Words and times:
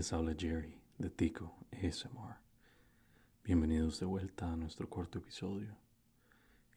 Les 0.00 0.14
habla 0.14 0.34
Jerry 0.34 0.80
de 0.96 1.10
Tico 1.10 1.52
ASMR. 1.72 2.38
Bienvenidos 3.44 4.00
de 4.00 4.06
vuelta 4.06 4.50
a 4.50 4.56
nuestro 4.56 4.88
cuarto 4.88 5.18
episodio, 5.18 5.76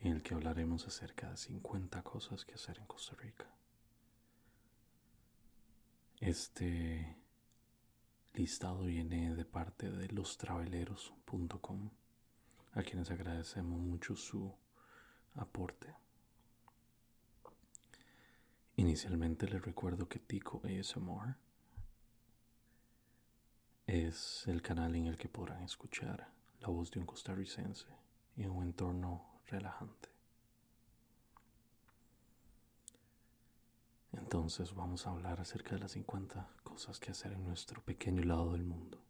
en 0.01 0.11
el 0.11 0.21
que 0.21 0.33
hablaremos 0.33 0.85
acerca 0.87 1.29
de 1.29 1.37
50 1.37 2.03
cosas 2.03 2.43
que 2.43 2.55
hacer 2.55 2.79
en 2.79 2.85
Costa 2.85 3.15
Rica. 3.15 3.45
Este 6.19 7.15
listado 8.33 8.81
viene 8.81 9.33
de 9.33 9.45
parte 9.45 9.89
de 9.89 10.09
lostraveleros.com, 10.09 11.91
a 12.73 12.83
quienes 12.83 13.09
agradecemos 13.09 13.79
mucho 13.79 14.17
su 14.17 14.53
aporte. 15.35 15.95
Inicialmente 18.75 19.47
les 19.47 19.63
recuerdo 19.63 20.09
que 20.09 20.19
Tico 20.19 20.61
ASMR 20.65 21.37
es 23.87 24.47
el 24.47 24.61
canal 24.61 24.95
en 24.95 25.07
el 25.07 25.17
que 25.17 25.27
podrán 25.27 25.63
escuchar 25.63 26.29
la 26.59 26.69
voz 26.69 26.91
de 26.91 26.99
un 26.99 27.05
costarricense 27.05 27.87
en 28.37 28.49
un 28.49 28.63
entorno 28.63 29.39
relajante. 29.47 30.09
Entonces 34.13 34.73
vamos 34.73 35.05
a 35.05 35.11
hablar 35.11 35.41
acerca 35.41 35.71
de 35.75 35.79
las 35.79 35.91
50 35.91 36.47
cosas 36.63 36.99
que 36.99 37.11
hacer 37.11 37.33
en 37.33 37.43
nuestro 37.43 37.81
pequeño 37.81 38.23
lado 38.23 38.53
del 38.53 38.63
mundo. 38.63 39.03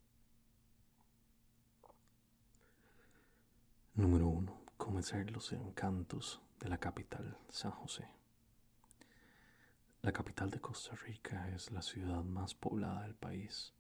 Número 3.94 4.28
1. 4.28 4.62
Conocer 4.78 5.30
los 5.30 5.52
encantos 5.52 6.42
de 6.60 6.70
la 6.70 6.80
capital, 6.80 7.38
San 7.50 7.72
José. 7.72 8.08
La 10.02 10.12
capital 10.12 10.50
de 10.50 10.60
Costa 10.60 10.96
Rica 10.96 11.50
es 11.50 11.72
la 11.72 11.82
ciudad 11.82 12.24
más 12.24 12.56
poblada 12.56 13.04
del 13.04 13.16
país 13.16 13.74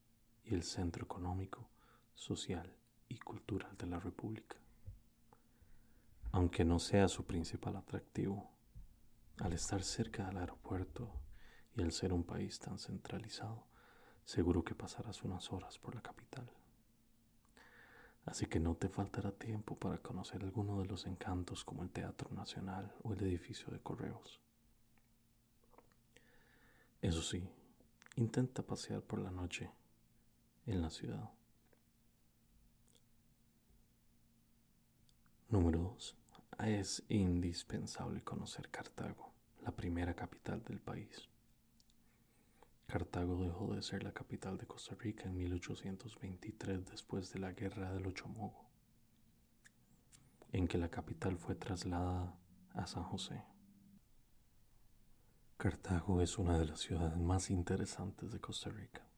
y 0.43 0.53
el 0.53 0.63
centro 0.63 1.05
económico, 1.05 1.69
social 2.13 2.75
y 3.07 3.19
cultural 3.19 3.77
de 3.77 3.87
la 3.87 3.99
República. 3.99 4.57
Aunque 6.31 6.65
no 6.65 6.79
sea 6.79 7.07
su 7.07 7.25
principal 7.25 7.75
atractivo, 7.75 8.51
al 9.39 9.53
estar 9.53 9.83
cerca 9.83 10.25
del 10.25 10.37
aeropuerto 10.37 11.11
y 11.75 11.81
al 11.81 11.91
ser 11.91 12.13
un 12.13 12.23
país 12.23 12.59
tan 12.59 12.77
centralizado, 12.77 13.65
seguro 14.25 14.63
que 14.63 14.75
pasarás 14.75 15.23
unas 15.23 15.51
horas 15.51 15.77
por 15.79 15.95
la 15.95 16.01
capital. 16.01 16.49
Así 18.25 18.45
que 18.45 18.59
no 18.59 18.75
te 18.75 18.87
faltará 18.87 19.31
tiempo 19.31 19.77
para 19.77 19.97
conocer 19.97 20.43
alguno 20.43 20.79
de 20.79 20.85
los 20.85 21.05
encantos 21.07 21.63
como 21.65 21.83
el 21.83 21.89
Teatro 21.89 22.29
Nacional 22.31 22.93
o 23.03 23.13
el 23.13 23.21
edificio 23.21 23.67
de 23.71 23.81
correos. 23.81 24.39
Eso 27.01 27.21
sí, 27.21 27.45
intenta 28.15 28.63
pasear 28.63 29.01
por 29.01 29.19
la 29.19 29.31
noche 29.31 29.69
en 30.65 30.81
la 30.81 30.89
ciudad. 30.89 31.29
Número 35.49 35.79
2. 35.79 36.15
Es 36.59 37.03
indispensable 37.09 38.23
conocer 38.23 38.69
Cartago, 38.69 39.33
la 39.61 39.71
primera 39.71 40.13
capital 40.13 40.63
del 40.63 40.79
país. 40.79 41.29
Cartago 42.87 43.43
dejó 43.43 43.73
de 43.73 43.81
ser 43.81 44.03
la 44.03 44.13
capital 44.13 44.57
de 44.57 44.67
Costa 44.67 44.95
Rica 44.95 45.23
en 45.23 45.37
1823 45.37 46.85
después 46.85 47.31
de 47.33 47.39
la 47.39 47.51
Guerra 47.51 47.91
del 47.91 48.05
Ochomogo, 48.05 48.69
en 50.51 50.67
que 50.67 50.77
la 50.77 50.89
capital 50.89 51.37
fue 51.37 51.55
trasladada 51.55 52.35
a 52.73 52.85
San 52.87 53.03
José. 53.03 53.43
Cartago 55.57 56.21
es 56.21 56.37
una 56.37 56.59
de 56.59 56.65
las 56.65 56.79
ciudades 56.81 57.17
más 57.17 57.49
interesantes 57.49 58.31
de 58.31 58.39
Costa 58.39 58.69
Rica 58.69 59.12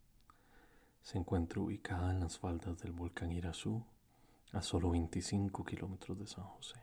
se 1.06 1.20
encuentra 1.20 1.62
ubicada 1.62 2.10
en 2.10 2.20
las 2.20 2.40
faldas 2.40 2.80
del 2.80 2.92
volcán 2.92 3.32
Irazú, 3.32 3.86
a 4.54 4.64
solo 4.64 4.90
25 4.90 5.64
kilómetros 5.64 6.18
de 6.18 6.26
San 6.26 6.46
José. 6.46 6.80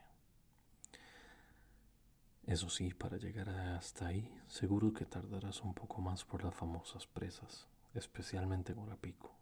Eso 2.47 2.71
sí, 2.71 2.95
para 2.95 3.17
llegar 3.17 3.49
hasta 3.49 4.07
ahí, 4.07 4.33
seguro 4.47 4.93
que 4.93 5.07
tardarás 5.07 5.63
un 5.63 5.75
poco 5.75 6.01
más 6.01 6.25
por 6.25 6.45
las 6.45 6.55
famosas 6.55 7.05
presas, 7.05 7.67
especialmente 7.95 8.71
en 8.71 8.79
Orapico. 8.79 9.35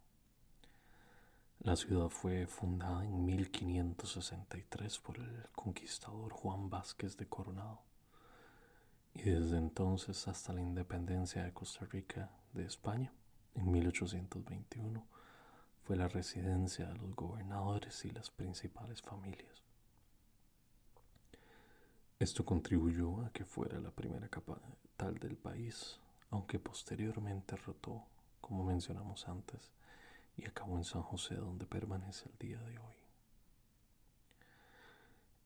La 1.59 1.75
ciudad 1.75 2.09
fue 2.09 2.47
fundada 2.47 3.05
en 3.05 3.23
1563 3.23 4.97
por 4.97 5.19
el 5.19 5.47
conquistador 5.51 6.33
Juan 6.33 6.71
Vázquez 6.71 7.17
de 7.17 7.27
Coronado 7.27 7.81
y 9.13 9.21
desde 9.29 9.57
entonces 9.57 10.27
hasta 10.27 10.53
la 10.53 10.61
independencia 10.61 11.43
de 11.43 11.53
Costa 11.53 11.85
Rica 11.85 12.31
de 12.53 12.65
España 12.65 13.13
en 13.55 13.71
1821 13.71 15.05
fue 15.83 15.95
la 15.95 16.07
residencia 16.07 16.87
de 16.87 16.95
los 16.95 17.15
gobernadores 17.15 18.05
y 18.05 18.11
las 18.11 18.29
principales 18.29 19.01
familias. 19.01 19.63
Esto 22.19 22.45
contribuyó 22.45 23.25
a 23.25 23.31
que 23.31 23.45
fuera 23.45 23.79
la 23.79 23.91
primera 23.91 24.27
capital 24.29 25.17
del 25.19 25.35
país, 25.37 25.99
aunque 26.29 26.59
posteriormente 26.59 27.55
rotó, 27.55 28.05
como 28.39 28.63
mencionamos 28.63 29.27
antes, 29.27 29.71
y 30.37 30.45
acabó 30.45 30.77
en 30.77 30.83
San 30.83 31.01
José, 31.01 31.35
donde 31.35 31.65
permanece 31.65 32.29
el 32.29 32.37
día 32.37 32.59
de 32.59 32.77
hoy. 32.77 32.95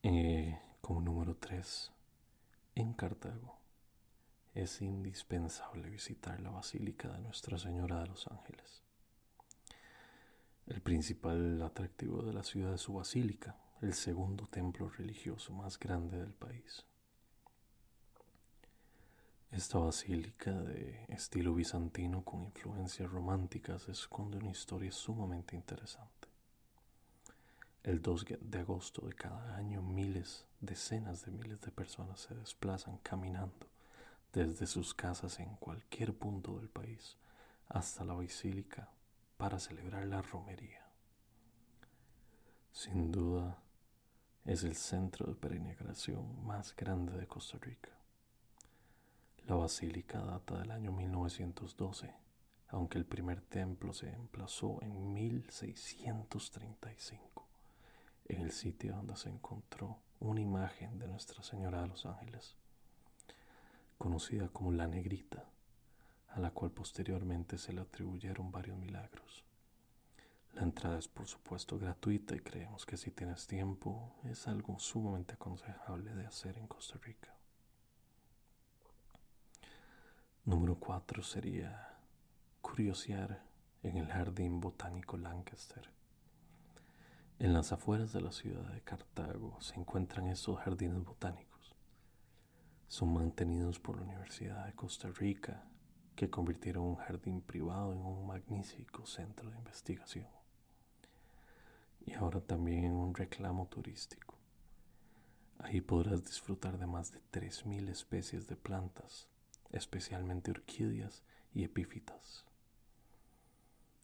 Eh, 0.03 0.59
como 0.81 1.01
número 1.01 1.35
3, 1.35 1.91
en 2.75 2.93
Cartago 2.93 3.64
es 4.55 4.81
indispensable 4.81 5.89
visitar 5.89 6.39
la 6.39 6.49
Basílica 6.49 7.09
de 7.09 7.19
Nuestra 7.19 7.57
Señora 7.57 7.99
de 7.99 8.07
los 8.07 8.25
Ángeles. 8.27 8.83
El 10.65 10.81
principal 10.81 11.61
atractivo 11.61 12.23
de 12.23 12.33
la 12.33 12.41
ciudad 12.41 12.73
es 12.73 12.81
su 12.81 12.93
basílica, 12.93 13.57
el 13.81 13.93
segundo 13.93 14.47
templo 14.47 14.89
religioso 14.89 15.51
más 15.53 15.77
grande 15.77 16.17
del 16.17 16.33
país. 16.33 16.85
Esta 19.51 19.77
basílica 19.77 20.53
de 20.53 21.05
estilo 21.09 21.53
bizantino 21.53 22.23
con 22.23 22.45
influencias 22.45 23.11
románticas 23.11 23.89
esconde 23.89 24.37
una 24.37 24.51
historia 24.51 24.91
sumamente 24.91 25.57
interesante. 25.57 26.29
El 27.83 28.01
2 28.01 28.25
de 28.39 28.59
agosto 28.59 29.05
de 29.05 29.13
cada 29.13 29.57
año 29.57 29.81
miles, 29.81 30.45
decenas 30.61 31.25
de 31.25 31.31
miles 31.33 31.59
de 31.59 31.71
personas 31.71 32.21
se 32.21 32.33
desplazan 32.35 32.97
caminando 32.99 33.74
desde 34.35 34.67
sus 34.67 34.93
casas 34.93 35.39
en 35.39 35.55
cualquier 35.55 36.13
punto 36.13 36.59
del 36.59 36.67
país 36.67 37.17
hasta 37.69 38.03
la 38.03 38.15
basílica 38.15 38.89
para 39.37 39.59
celebrar 39.59 40.05
la 40.07 40.21
romería. 40.21 40.85
Sin 42.73 43.13
duda, 43.13 43.63
es 44.43 44.65
el 44.65 44.75
centro 44.75 45.25
de 45.25 45.35
peregrinación 45.35 46.45
más 46.45 46.75
grande 46.75 47.17
de 47.17 47.27
Costa 47.27 47.57
Rica. 47.61 47.91
La 49.47 49.55
basílica 49.55 50.19
data 50.19 50.59
del 50.59 50.71
año 50.71 50.91
1912, 50.91 52.13
aunque 52.67 52.97
el 52.97 53.05
primer 53.05 53.39
templo 53.39 53.93
se 53.93 54.11
emplazó 54.11 54.81
en 54.81 55.13
1635, 55.13 57.47
en 58.25 58.41
el 58.41 58.51
sitio 58.51 58.97
donde 58.97 59.15
se 59.15 59.29
encontró 59.29 60.01
una 60.19 60.41
imagen 60.41 60.99
de 60.99 61.07
Nuestra 61.07 61.41
Señora 61.41 61.83
de 61.83 61.87
los 61.87 62.05
Ángeles 62.05 62.57
conocida 63.97 64.49
como 64.49 64.71
la 64.71 64.87
Negrita, 64.87 65.49
a 66.29 66.39
la 66.39 66.51
cual 66.51 66.71
posteriormente 66.71 67.57
se 67.57 67.73
le 67.73 67.81
atribuyeron 67.81 68.51
varios 68.51 68.77
milagros. 68.77 69.45
La 70.53 70.63
entrada 70.63 70.97
es 70.97 71.07
por 71.07 71.27
supuesto 71.27 71.77
gratuita 71.77 72.35
y 72.35 72.39
creemos 72.39 72.85
que 72.85 72.97
si 72.97 73.11
tienes 73.11 73.45
tiempo 73.47 74.15
es 74.23 74.47
algo 74.47 74.79
sumamente 74.79 75.33
aconsejable 75.33 76.13
de 76.15 76.25
hacer 76.25 76.57
en 76.57 76.67
Costa 76.67 76.97
Rica. 77.01 77.35
Número 80.45 80.75
4 80.75 81.23
sería 81.23 81.97
curiosear 82.61 83.43
en 83.83 83.97
el 83.97 84.07
Jardín 84.07 84.61
Botánico 84.61 85.17
Lancaster. 85.17 85.89
En 87.39 87.53
las 87.53 87.71
afueras 87.71 88.13
de 88.13 88.21
la 88.21 88.31
ciudad 88.31 88.63
de 88.71 88.81
Cartago 88.81 89.59
se 89.59 89.75
encuentran 89.75 90.27
estos 90.27 90.59
jardines 90.59 91.03
botánicos 91.03 91.54
son 92.87 93.13
mantenidos 93.13 93.79
por 93.79 93.97
la 93.97 94.03
Universidad 94.03 94.65
de 94.65 94.73
Costa 94.73 95.09
Rica, 95.09 95.63
que 96.15 96.29
convirtieron 96.29 96.83
un 96.85 96.95
jardín 96.95 97.41
privado 97.41 97.93
en 97.93 97.99
un 97.99 98.25
magnífico 98.27 99.05
centro 99.05 99.49
de 99.49 99.57
investigación. 99.57 100.27
Y 102.05 102.13
ahora 102.13 102.39
también 102.39 102.85
en 102.85 102.93
un 102.93 103.13
reclamo 103.13 103.67
turístico. 103.67 104.35
Ahí 105.59 105.81
podrás 105.81 106.23
disfrutar 106.23 106.77
de 106.77 106.85
más 106.85 107.11
de 107.11 107.19
3.000 107.31 107.89
especies 107.89 108.47
de 108.47 108.55
plantas, 108.55 109.27
especialmente 109.71 110.51
orquídeas 110.51 111.23
y 111.53 111.63
epífitas. 111.63 112.45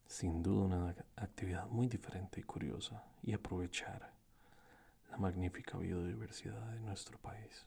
Sin 0.06 0.42
duda 0.42 0.64
una 0.64 0.96
actividad 1.16 1.68
muy 1.68 1.86
diferente 1.86 2.40
y 2.40 2.42
curiosa 2.42 3.04
y 3.22 3.32
aprovechar 3.32 4.12
la 5.10 5.16
magnífica 5.16 5.78
biodiversidad 5.78 6.72
de 6.72 6.80
nuestro 6.80 7.18
país. 7.18 7.66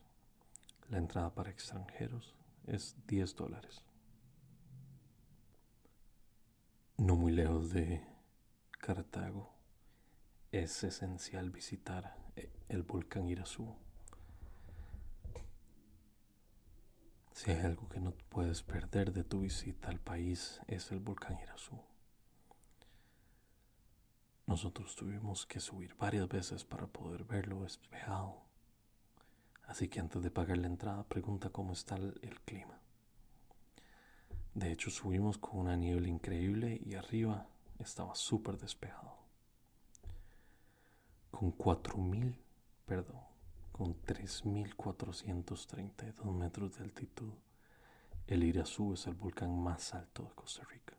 La 0.90 0.98
entrada 1.00 1.34
para 1.34 1.50
extranjeros 1.50 2.36
es 2.68 2.96
10 3.08 3.36
dólares. 3.36 3.84
No 6.98 7.16
muy 7.16 7.32
lejos 7.32 7.72
de 7.72 8.06
Cartago 8.72 9.54
es 10.52 10.84
esencial 10.84 11.50
visitar 11.50 12.16
el 12.70 12.84
volcán 12.84 13.28
Irazú. 13.28 13.76
Si 17.34 17.52
hay 17.52 17.66
algo 17.66 17.90
que 17.90 18.00
no 18.00 18.12
puedes 18.30 18.64
perder 18.64 19.12
de 19.12 19.24
tu 19.24 19.42
visita 19.42 19.90
al 19.90 20.00
país 20.00 20.62
es 20.68 20.92
el 20.92 21.00
volcán 21.00 21.38
Irazú. 21.42 21.82
Nosotros 24.46 24.96
tuvimos 24.96 25.46
que 25.46 25.60
subir 25.60 25.96
varias 25.96 26.30
veces 26.30 26.64
para 26.64 26.88
poder 26.88 27.26
verlo 27.26 27.64
despejado. 27.64 28.45
Así 29.68 29.88
que 29.88 30.00
antes 30.00 30.22
de 30.22 30.32
pagar 30.32 30.58
la 30.58 30.68
entrada 30.68 31.04
pregunta 31.04 31.50
cómo 31.50 31.74
está 31.74 31.96
el 31.96 32.40
clima. 32.46 32.80
De 34.54 34.72
hecho 34.72 34.90
subimos 34.90 35.38
con 35.38 35.60
una 35.60 35.76
niebla 35.76 36.08
increíble 36.08 36.82
y 36.86 36.96
arriba 36.96 37.48
estaba 37.80 38.16
súper 38.16 38.58
despejado. 38.58 39.18
Con 41.30 41.58
4.000, 41.58 42.38
perdón, 42.86 43.20
con 43.74 44.02
3.432 44.04 46.32
metros 46.32 46.78
de 46.78 46.86
altitud, 46.86 47.34
el 48.28 48.44
Irazú 48.44 48.94
es 48.94 49.08
el 49.08 49.16
volcán 49.16 49.62
más 49.62 49.94
alto 49.94 50.24
de 50.24 50.30
Costa 50.36 50.64
Rica. 50.64 50.94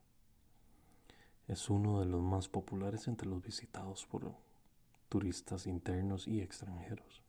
Es 1.48 1.70
uno 1.70 2.00
de 2.00 2.06
los 2.06 2.20
más 2.20 2.48
populares 2.48 3.08
entre 3.08 3.26
los 3.26 3.42
visitados 3.42 4.04
por 4.04 4.34
turistas 5.08 5.66
internos 5.66 6.28
y 6.28 6.42
extranjeros. 6.42 7.22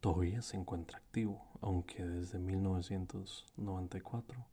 Todavía 0.00 0.42
se 0.42 0.56
encuentra 0.56 0.98
activo, 0.98 1.48
aunque 1.60 2.04
desde 2.04 2.38
1994 2.38 4.46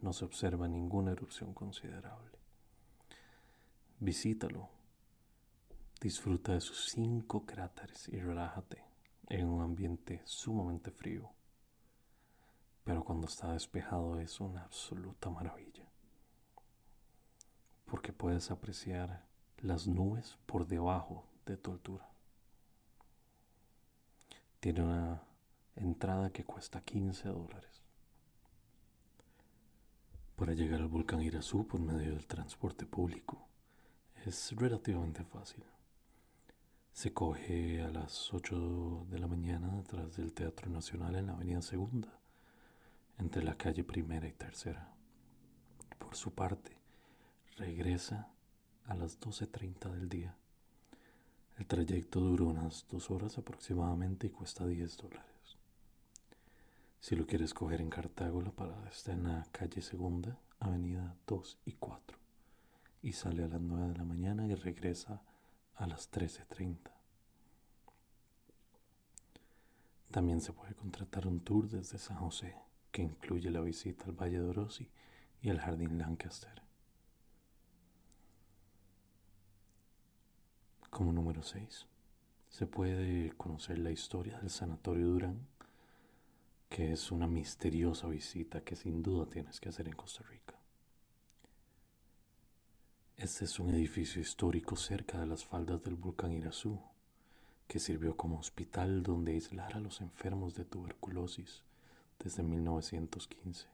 no 0.00 0.12
se 0.12 0.24
observa 0.24 0.68
ninguna 0.68 1.12
erupción 1.12 1.54
considerable. 1.54 2.38
Visítalo, 3.98 4.68
disfruta 6.00 6.52
de 6.52 6.60
sus 6.60 6.90
cinco 6.90 7.46
cráteres 7.46 8.08
y 8.08 8.20
relájate 8.20 8.84
en 9.28 9.48
un 9.48 9.62
ambiente 9.62 10.22
sumamente 10.24 10.90
frío, 10.90 11.30
pero 12.84 13.04
cuando 13.04 13.26
está 13.26 13.52
despejado 13.52 14.18
es 14.18 14.40
una 14.40 14.62
absoluta 14.62 15.30
maravilla 15.30 15.92
porque 17.92 18.14
puedes 18.14 18.50
apreciar 18.50 19.26
las 19.58 19.86
nubes 19.86 20.38
por 20.46 20.66
debajo 20.66 21.26
de 21.44 21.58
tu 21.58 21.72
altura. 21.72 22.08
Tiene 24.62 24.80
una 24.80 25.20
entrada 25.74 26.30
que 26.30 26.44
cuesta 26.44 26.82
15 26.82 27.30
dólares. 27.30 27.82
Para 30.36 30.52
llegar 30.52 30.80
al 30.80 30.86
volcán 30.86 31.20
Irazú 31.20 31.66
por 31.66 31.80
medio 31.80 32.12
del 32.12 32.28
transporte 32.28 32.86
público 32.86 33.48
es 34.24 34.52
relativamente 34.54 35.24
fácil. 35.24 35.64
Se 36.92 37.12
coge 37.12 37.82
a 37.82 37.90
las 37.90 38.32
8 38.32 39.08
de 39.10 39.18
la 39.18 39.26
mañana 39.26 39.68
detrás 39.78 40.14
del 40.16 40.32
Teatro 40.32 40.70
Nacional 40.70 41.16
en 41.16 41.26
la 41.26 41.32
Avenida 41.32 41.60
Segunda, 41.60 42.20
entre 43.18 43.42
la 43.42 43.56
calle 43.56 43.82
Primera 43.82 44.28
y 44.28 44.32
Tercera. 44.32 44.94
Por 45.98 46.14
su 46.14 46.34
parte, 46.34 46.76
regresa 47.56 48.30
a 48.84 48.94
las 48.94 49.18
12.30 49.18 49.90
del 49.90 50.08
día. 50.08 50.36
El 51.62 51.68
trayecto 51.68 52.18
dura 52.18 52.42
unas 52.42 52.88
dos 52.90 53.08
horas 53.12 53.38
aproximadamente 53.38 54.26
y 54.26 54.30
cuesta 54.30 54.66
10 54.66 54.96
dólares. 54.96 55.56
Si 56.98 57.14
lo 57.14 57.24
quieres 57.24 57.54
coger 57.54 57.80
en 57.80 57.88
Cartago, 57.88 58.42
la 58.42 58.50
parada 58.50 58.88
está 58.88 59.12
en 59.12 59.22
la 59.22 59.46
calle 59.52 59.80
Segunda, 59.80 60.36
avenida 60.58 61.14
2 61.28 61.58
y 61.64 61.74
4, 61.74 62.18
y 63.02 63.12
sale 63.12 63.44
a 63.44 63.46
las 63.46 63.60
9 63.60 63.92
de 63.92 63.96
la 63.96 64.04
mañana 64.04 64.44
y 64.48 64.56
regresa 64.56 65.22
a 65.76 65.86
las 65.86 66.10
13.30. 66.10 66.90
También 70.10 70.40
se 70.40 70.52
puede 70.52 70.74
contratar 70.74 71.28
un 71.28 71.38
tour 71.38 71.68
desde 71.68 71.98
San 71.98 72.16
José, 72.16 72.56
que 72.90 73.02
incluye 73.02 73.52
la 73.52 73.60
visita 73.60 74.06
al 74.06 74.20
Valle 74.20 74.40
de 74.40 74.48
Orosi 74.48 74.90
y 75.40 75.50
al 75.50 75.60
Jardín 75.60 75.96
Lancaster. 75.96 76.61
Como 80.92 81.10
número 81.10 81.42
6, 81.42 81.86
se 82.50 82.66
puede 82.66 83.32
conocer 83.38 83.78
la 83.78 83.90
historia 83.90 84.38
del 84.40 84.50
Sanatorio 84.50 85.06
Durán, 85.08 85.38
que 86.68 86.92
es 86.92 87.10
una 87.10 87.26
misteriosa 87.26 88.08
visita 88.08 88.60
que 88.60 88.76
sin 88.76 89.02
duda 89.02 89.24
tienes 89.24 89.58
que 89.58 89.70
hacer 89.70 89.88
en 89.88 89.94
Costa 89.94 90.22
Rica. 90.24 90.54
Este 93.16 93.46
es 93.46 93.58
un 93.58 93.70
edificio 93.70 94.20
histórico 94.20 94.76
cerca 94.76 95.18
de 95.18 95.24
las 95.24 95.46
faldas 95.46 95.82
del 95.82 95.94
volcán 95.94 96.34
Irazú, 96.34 96.78
que 97.66 97.78
sirvió 97.78 98.14
como 98.14 98.38
hospital 98.38 99.02
donde 99.02 99.32
aislar 99.32 99.74
a 99.74 99.80
los 99.80 100.02
enfermos 100.02 100.54
de 100.54 100.66
tuberculosis 100.66 101.62
desde 102.18 102.42
1915. 102.42 103.66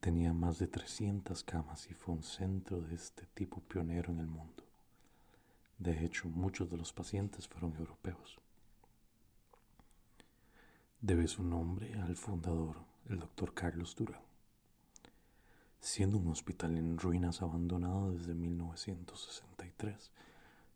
Tenía 0.00 0.32
más 0.32 0.58
de 0.58 0.68
300 0.68 1.42
camas 1.42 1.90
y 1.90 1.92
fue 1.92 2.14
un 2.14 2.22
centro 2.22 2.80
de 2.80 2.94
este 2.94 3.26
tipo 3.34 3.60
pionero 3.60 4.10
en 4.10 4.20
el 4.20 4.26
mundo. 4.26 4.67
De 5.78 6.04
hecho, 6.04 6.28
muchos 6.28 6.68
de 6.70 6.76
los 6.76 6.92
pacientes 6.92 7.46
fueron 7.46 7.76
europeos. 7.76 8.38
Debe 11.00 11.28
su 11.28 11.44
nombre 11.44 11.94
al 11.94 12.16
fundador, 12.16 12.78
el 13.08 13.20
doctor 13.20 13.54
Carlos 13.54 13.94
Durán. 13.94 14.20
Siendo 15.80 16.18
un 16.18 16.26
hospital 16.26 16.76
en 16.76 16.98
ruinas 16.98 17.42
abandonado 17.42 18.10
desde 18.10 18.34
1963, 18.34 20.10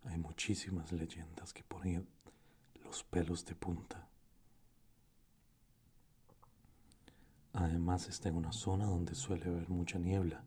hay 0.05 0.19
muchísimas 0.19 0.93
leyendas 0.93 1.53
que 1.53 1.65
ponen 1.65 2.07
los 2.85 3.03
pelos 3.03 3.45
de 3.45 3.57
punta. 3.57 4.07
Además 7.55 8.09
está 8.09 8.29
en 8.29 8.37
una 8.37 8.53
zona 8.53 8.87
donde 8.87 9.17
suele 9.17 9.47
haber 9.47 9.69
mucha 9.69 9.99
niebla, 9.99 10.45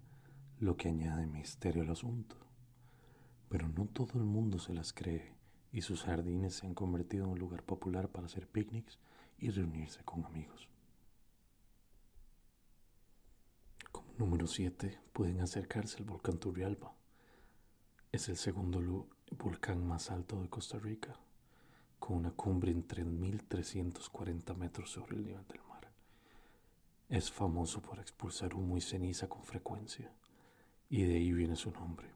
lo 0.59 0.77
que 0.77 0.87
añade 0.87 1.27
misterio 1.27 1.83
al 1.83 1.89
asunto 1.89 2.44
pero 3.49 3.67
no 3.69 3.85
todo 3.85 4.19
el 4.19 4.25
mundo 4.25 4.59
se 4.59 4.73
las 4.73 4.93
cree 4.93 5.35
y 5.71 5.81
sus 5.81 6.03
jardines 6.03 6.55
se 6.55 6.67
han 6.67 6.73
convertido 6.73 7.25
en 7.25 7.31
un 7.31 7.39
lugar 7.39 7.63
popular 7.63 8.09
para 8.09 8.27
hacer 8.27 8.47
picnics 8.47 8.97
y 9.37 9.49
reunirse 9.49 10.03
con 10.03 10.25
amigos. 10.25 10.69
Como 13.91 14.13
número 14.17 14.47
7 14.47 14.99
pueden 15.11 15.41
acercarse 15.41 15.97
al 15.97 16.05
volcán 16.05 16.37
Turrialba. 16.37 16.93
Es 18.11 18.29
el 18.29 18.37
segundo 18.37 19.09
volcán 19.31 19.85
más 19.85 20.11
alto 20.11 20.41
de 20.41 20.49
Costa 20.49 20.79
Rica, 20.79 21.19
con 21.99 22.17
una 22.17 22.31
cumbre 22.31 22.71
en 22.71 22.87
3.340 22.87 24.55
metros 24.55 24.91
sobre 24.91 25.17
el 25.17 25.25
nivel 25.25 25.45
del 25.47 25.61
mar. 25.67 25.91
Es 27.09 27.31
famoso 27.31 27.81
por 27.81 27.99
expulsar 27.99 28.53
humo 28.53 28.77
y 28.77 28.81
ceniza 28.81 29.27
con 29.27 29.43
frecuencia, 29.43 30.11
y 30.89 31.03
de 31.03 31.15
ahí 31.15 31.33
viene 31.33 31.55
su 31.55 31.71
nombre. 31.71 32.15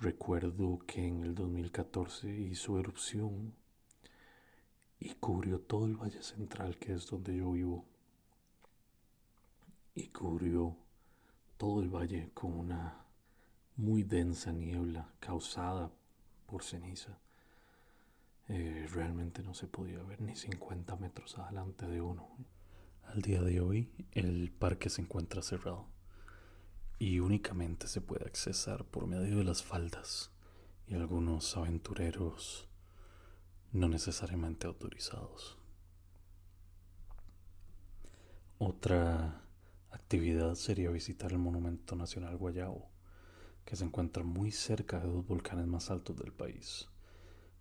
Recuerdo 0.00 0.80
que 0.86 1.06
en 1.06 1.22
el 1.22 1.34
2014 1.34 2.28
hizo 2.28 2.78
erupción 2.78 3.54
y 4.98 5.14
cubrió 5.14 5.60
todo 5.60 5.86
el 5.86 5.96
Valle 5.96 6.22
Central, 6.22 6.76
que 6.78 6.92
es 6.94 7.06
donde 7.06 7.36
yo 7.36 7.52
vivo, 7.52 7.84
y 9.94 10.08
cubrió 10.08 10.76
todo 11.56 11.80
el 11.82 11.88
valle 11.88 12.30
con 12.34 12.52
una 12.52 13.04
muy 13.76 14.02
densa 14.02 14.52
niebla 14.52 15.12
causada 15.20 15.90
por 16.46 16.64
ceniza. 16.64 17.18
Eh, 18.48 18.88
realmente 18.90 19.42
no 19.42 19.54
se 19.54 19.66
podía 19.66 20.02
ver 20.02 20.20
ni 20.20 20.34
50 20.34 20.96
metros 20.96 21.38
adelante 21.38 21.86
de 21.86 22.00
uno. 22.00 22.28
Al 23.04 23.22
día 23.22 23.42
de 23.42 23.60
hoy 23.60 23.92
el 24.12 24.50
parque 24.50 24.90
se 24.90 25.02
encuentra 25.02 25.42
cerrado 25.42 25.86
y 27.02 27.18
únicamente 27.18 27.88
se 27.88 28.00
puede 28.00 28.24
accesar 28.24 28.84
por 28.84 29.08
medio 29.08 29.38
de 29.38 29.42
las 29.42 29.64
faldas 29.64 30.30
y 30.86 30.94
algunos 30.94 31.56
aventureros 31.56 32.68
no 33.72 33.88
necesariamente 33.88 34.68
autorizados. 34.68 35.58
Otra 38.58 39.42
actividad 39.90 40.54
sería 40.54 40.90
visitar 40.90 41.32
el 41.32 41.38
Monumento 41.38 41.96
Nacional 41.96 42.36
Guayabo, 42.36 42.88
que 43.64 43.74
se 43.74 43.82
encuentra 43.82 44.22
muy 44.22 44.52
cerca 44.52 45.00
de 45.00 45.08
los 45.08 45.26
volcanes 45.26 45.66
más 45.66 45.90
altos 45.90 46.16
del 46.16 46.32
país. 46.32 46.88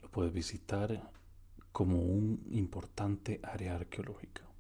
Lo 0.03 0.12
puedes 0.12 0.31
visitar 0.31 1.12
como 1.71 2.00
un 2.00 2.45
importante 2.51 3.39
área 3.41 3.74
arqueológica. 3.74 4.50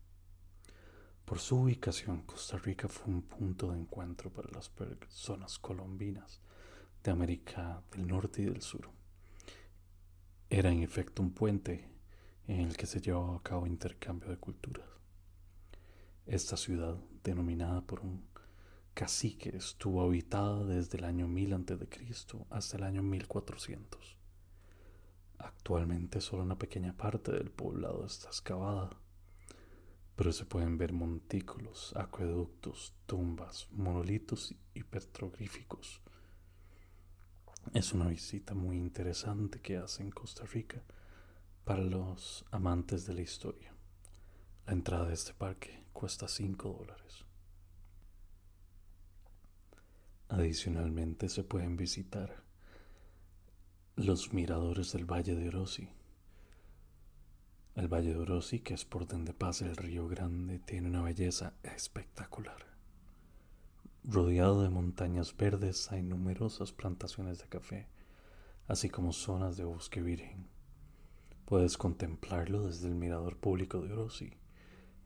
Por 1.31 1.39
su 1.39 1.61
ubicación, 1.61 2.23
Costa 2.23 2.57
Rica 2.57 2.89
fue 2.89 3.13
un 3.13 3.21
punto 3.21 3.71
de 3.71 3.79
encuentro 3.79 4.29
para 4.29 4.51
las 4.51 4.67
personas 4.67 5.59
colombinas 5.59 6.41
de 7.01 7.09
América 7.09 7.81
del 7.89 8.05
Norte 8.05 8.41
y 8.41 8.45
del 8.47 8.61
Sur. 8.61 8.89
Era 10.49 10.73
en 10.73 10.83
efecto 10.83 11.21
un 11.21 11.31
puente 11.31 11.87
en 12.47 12.59
el 12.59 12.75
que 12.75 12.85
se 12.85 12.99
llevaba 12.99 13.37
a 13.37 13.41
cabo 13.41 13.65
intercambio 13.65 14.29
de 14.29 14.39
culturas. 14.39 14.85
Esta 16.25 16.57
ciudad, 16.57 16.97
denominada 17.23 17.79
por 17.79 18.01
un 18.01 18.25
cacique 18.93 19.55
estuvo 19.55 20.01
habitada 20.01 20.65
desde 20.65 20.97
el 20.97 21.05
año 21.05 21.29
1000 21.29 21.53
a.C. 21.53 22.45
hasta 22.49 22.75
el 22.75 22.83
año 22.83 23.03
1400. 23.03 24.17
Actualmente 25.37 26.19
solo 26.19 26.43
una 26.43 26.57
pequeña 26.57 26.91
parte 26.91 27.31
del 27.31 27.51
poblado 27.51 28.05
está 28.05 28.27
excavada, 28.27 28.89
pero 30.21 30.33
se 30.33 30.45
pueden 30.45 30.77
ver 30.77 30.93
montículos, 30.93 31.95
acueductos, 31.95 32.93
tumbas, 33.07 33.67
monolitos 33.71 34.53
y 34.75 34.83
petroglíficos. 34.83 35.99
Es 37.73 37.91
una 37.91 38.05
visita 38.05 38.53
muy 38.53 38.77
interesante 38.77 39.61
que 39.61 39.77
hace 39.77 40.03
en 40.03 40.11
Costa 40.11 40.45
Rica 40.45 40.83
para 41.63 41.81
los 41.81 42.45
amantes 42.51 43.07
de 43.07 43.15
la 43.15 43.21
historia. 43.21 43.73
La 44.67 44.73
entrada 44.73 45.07
de 45.07 45.15
este 45.15 45.33
parque 45.33 45.83
cuesta 45.91 46.27
5 46.27 46.69
dólares. 46.69 47.25
Adicionalmente 50.29 51.29
se 51.29 51.43
pueden 51.43 51.77
visitar 51.77 52.43
los 53.95 54.33
miradores 54.33 54.91
del 54.91 55.11
Valle 55.11 55.33
de 55.33 55.47
Orosi. 55.47 55.89
El 57.73 57.87
Valle 57.87 58.13
de 58.13 58.19
Orosi, 58.19 58.59
que 58.59 58.73
es 58.73 58.83
por 58.83 59.07
donde 59.07 59.33
pasa 59.33 59.65
el 59.65 59.77
Río 59.77 60.09
Grande, 60.09 60.59
tiene 60.59 60.89
una 60.89 61.01
belleza 61.01 61.53
espectacular. 61.63 62.65
Rodeado 64.03 64.63
de 64.63 64.69
montañas 64.69 65.37
verdes 65.37 65.89
hay 65.89 66.03
numerosas 66.03 66.73
plantaciones 66.73 67.39
de 67.39 67.47
café, 67.47 67.87
así 68.67 68.89
como 68.89 69.13
zonas 69.13 69.55
de 69.55 69.63
bosque 69.63 70.01
virgen. 70.01 70.49
Puedes 71.45 71.77
contemplarlo 71.77 72.67
desde 72.67 72.89
el 72.89 72.95
mirador 72.95 73.37
público 73.37 73.79
de 73.79 73.93
Orosi, 73.93 74.33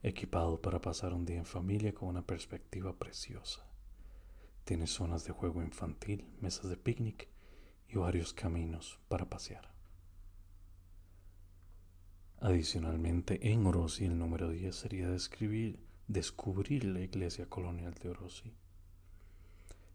equipado 0.02 0.60
para 0.60 0.82
pasar 0.82 1.14
un 1.14 1.24
día 1.24 1.38
en 1.38 1.46
familia 1.46 1.94
con 1.94 2.10
una 2.10 2.26
perspectiva 2.26 2.98
preciosa. 2.98 3.64
Tiene 4.64 4.88
zonas 4.88 5.24
de 5.24 5.34
juego 5.34 5.62
infantil, 5.62 6.26
mesas 6.42 6.68
de 6.72 6.78
picnic 6.78 7.30
y 7.88 7.98
varios 7.98 8.34
caminos 8.34 9.00
para 9.08 9.30
pasear. 9.30 9.75
Adicionalmente, 12.46 13.52
en 13.52 13.66
Orosi 13.66 14.06
el 14.06 14.18
número 14.20 14.52
10 14.52 14.76
sería 14.76 15.10
describir, 15.10 15.80
descubrir 16.08 16.86
la 16.86 17.02
iglesia 17.02 17.50
colonial 17.50 17.96
de 17.96 18.10
Orosi. 18.10 18.54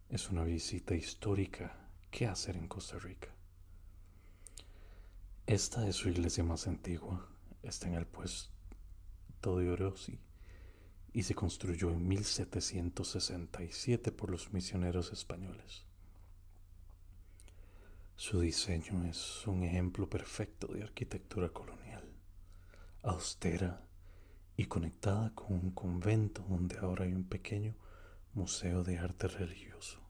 Es 0.08 0.30
una 0.30 0.42
visita 0.42 0.96
histórica 0.96 1.88
que 2.10 2.26
hacer 2.26 2.56
en 2.56 2.66
Costa 2.66 2.98
Rica. 2.98 3.28
Esta 5.46 5.86
es 5.86 5.94
su 5.94 6.08
iglesia 6.08 6.42
más 6.42 6.66
antigua, 6.66 7.24
está 7.62 7.86
en 7.86 7.94
el 7.94 8.08
puesto 8.08 8.50
de 9.44 9.70
Orosi 9.70 10.18
y 11.12 11.22
se 11.22 11.36
construyó 11.36 11.92
en 11.92 12.08
1767 12.08 14.10
por 14.10 14.28
los 14.28 14.52
misioneros 14.52 15.12
españoles. 15.12 15.84
Su 18.16 18.40
diseño 18.40 19.04
es 19.04 19.46
un 19.46 19.62
ejemplo 19.62 20.10
perfecto 20.10 20.66
de 20.66 20.82
arquitectura 20.82 21.50
colonial, 21.50 21.79
austera 23.02 23.82
y 24.56 24.66
conectada 24.66 25.34
con 25.34 25.52
un 25.52 25.70
convento 25.70 26.44
donde 26.48 26.78
ahora 26.78 27.04
hay 27.04 27.14
un 27.14 27.24
pequeño 27.24 27.74
museo 28.34 28.84
de 28.84 28.98
arte 28.98 29.28
religioso. 29.28 30.00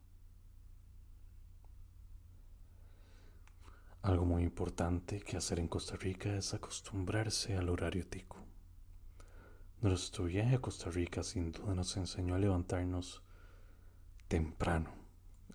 Algo 4.01 4.25
muy 4.25 4.43
importante 4.43 5.21
que 5.21 5.37
hacer 5.37 5.59
en 5.59 5.67
Costa 5.67 5.95
Rica 5.95 6.35
es 6.35 6.53
acostumbrarse 6.53 7.55
al 7.55 7.69
horario 7.69 8.07
tico. 8.07 8.37
Nuestro 9.79 10.25
viaje 10.25 10.55
a 10.55 10.61
Costa 10.61 10.89
Rica 10.89 11.23
sin 11.23 11.51
duda 11.51 11.75
nos 11.75 11.95
enseñó 11.97 12.35
a 12.35 12.39
levantarnos 12.39 13.23
temprano, 14.27 14.91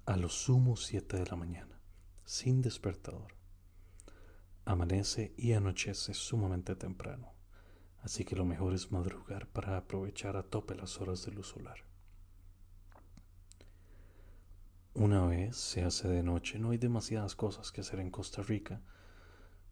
a 0.04 0.16
lo 0.16 0.28
sumo 0.28 0.76
7 0.76 1.16
de 1.16 1.26
la 1.26 1.36
mañana 1.36 1.76
sin 2.26 2.60
despertador. 2.60 3.35
Amanece 4.66 5.32
y 5.36 5.52
anochece 5.52 6.12
sumamente 6.12 6.74
temprano, 6.74 7.32
así 8.02 8.24
que 8.24 8.34
lo 8.34 8.44
mejor 8.44 8.74
es 8.74 8.90
madrugar 8.90 9.46
para 9.46 9.76
aprovechar 9.76 10.36
a 10.36 10.42
tope 10.42 10.74
las 10.74 11.00
horas 11.00 11.24
de 11.24 11.30
luz 11.30 11.46
solar. 11.46 11.78
Una 14.92 15.24
vez 15.24 15.56
se 15.56 15.84
hace 15.84 16.08
de 16.08 16.24
noche, 16.24 16.58
no 16.58 16.70
hay 16.70 16.78
demasiadas 16.78 17.36
cosas 17.36 17.70
que 17.70 17.82
hacer 17.82 18.00
en 18.00 18.10
Costa 18.10 18.42
Rica 18.42 18.82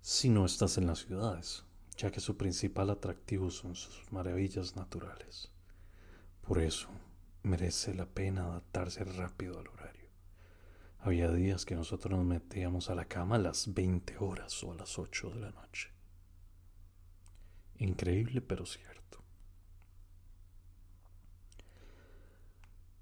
si 0.01 0.29
no 0.29 0.47
estás 0.47 0.79
en 0.79 0.87
las 0.87 1.01
ciudades, 1.01 1.65
ya 1.97 2.13
que 2.13 2.21
su 2.21 2.37
principal 2.37 2.89
atractivo 2.91 3.51
son 3.51 3.75
sus 3.75 4.13
maravillas 4.13 4.77
naturales. 4.77 5.51
Por 6.41 6.61
eso 6.61 6.89
merece 7.43 7.95
la 7.95 8.07
pena 8.07 8.45
adaptarse 8.45 9.03
rápido 9.03 9.59
al 9.59 9.67
horario. 9.67 10.04
Había 11.05 11.31
días 11.31 11.67
que 11.67 11.75
nosotros 11.75 12.17
nos 12.17 12.25
metíamos 12.25 12.89
a 12.89 12.95
la 12.95 13.05
cama 13.05 13.37
a 13.37 13.39
las 13.39 13.75
20 13.75 14.17
horas 14.21 14.65
o 14.65 14.73
a 14.73 14.75
las 14.75 14.99
8 14.99 15.33
de 15.33 15.41
la 15.41 15.51
noche. 15.51 15.91
Increíble 17.77 18.41
pero 18.41 18.65
cierto. 18.65 19.23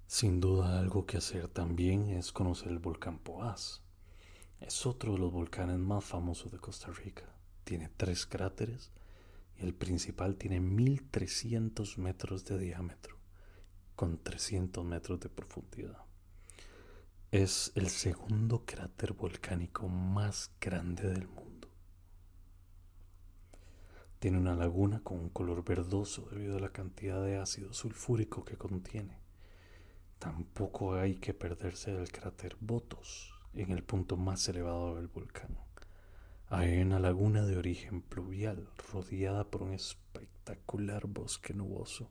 Sin 0.08 0.40
duda 0.40 0.80
algo 0.80 1.06
que 1.06 1.18
hacer 1.18 1.46
también 1.46 2.08
es 2.08 2.32
conocer 2.32 2.72
el 2.72 2.80
volcán 2.80 3.20
Poás. 3.20 3.84
Es 4.58 4.84
otro 4.84 5.12
de 5.12 5.20
los 5.20 5.30
volcanes 5.30 5.78
más 5.78 6.04
famosos 6.04 6.50
de 6.50 6.58
Costa 6.58 6.90
Rica. 6.90 7.32
Tiene 7.62 7.88
tres 7.88 8.26
cráteres 8.26 8.90
y 9.56 9.62
el 9.62 9.74
principal 9.74 10.34
tiene 10.34 10.58
1300 10.58 11.98
metros 11.98 12.44
de 12.46 12.58
diámetro 12.58 13.16
con 13.94 14.18
300 14.18 14.84
metros 14.84 15.20
de 15.20 15.28
profundidad. 15.28 16.04
Es 17.32 17.72
el 17.76 17.88
segundo 17.88 18.66
cráter 18.66 19.14
volcánico 19.14 19.88
más 19.88 20.50
grande 20.60 21.08
del 21.08 21.28
mundo. 21.28 21.66
Tiene 24.18 24.36
una 24.36 24.54
laguna 24.54 25.00
con 25.02 25.18
un 25.18 25.30
color 25.30 25.64
verdoso 25.64 26.28
debido 26.30 26.58
a 26.58 26.60
la 26.60 26.72
cantidad 26.72 27.24
de 27.24 27.38
ácido 27.38 27.72
sulfúrico 27.72 28.44
que 28.44 28.58
contiene. 28.58 29.16
Tampoco 30.18 30.92
hay 30.92 31.14
que 31.14 31.32
perderse 31.32 31.94
del 31.94 32.12
cráter 32.12 32.58
Botos, 32.60 33.32
en 33.54 33.70
el 33.70 33.82
punto 33.82 34.18
más 34.18 34.46
elevado 34.50 34.96
del 34.96 35.08
volcán. 35.08 35.56
Hay 36.48 36.82
una 36.82 36.98
laguna 36.98 37.46
de 37.46 37.56
origen 37.56 38.02
pluvial 38.02 38.68
rodeada 38.92 39.50
por 39.50 39.62
un 39.62 39.72
espectacular 39.72 41.06
bosque 41.06 41.54
nuboso. 41.54 42.10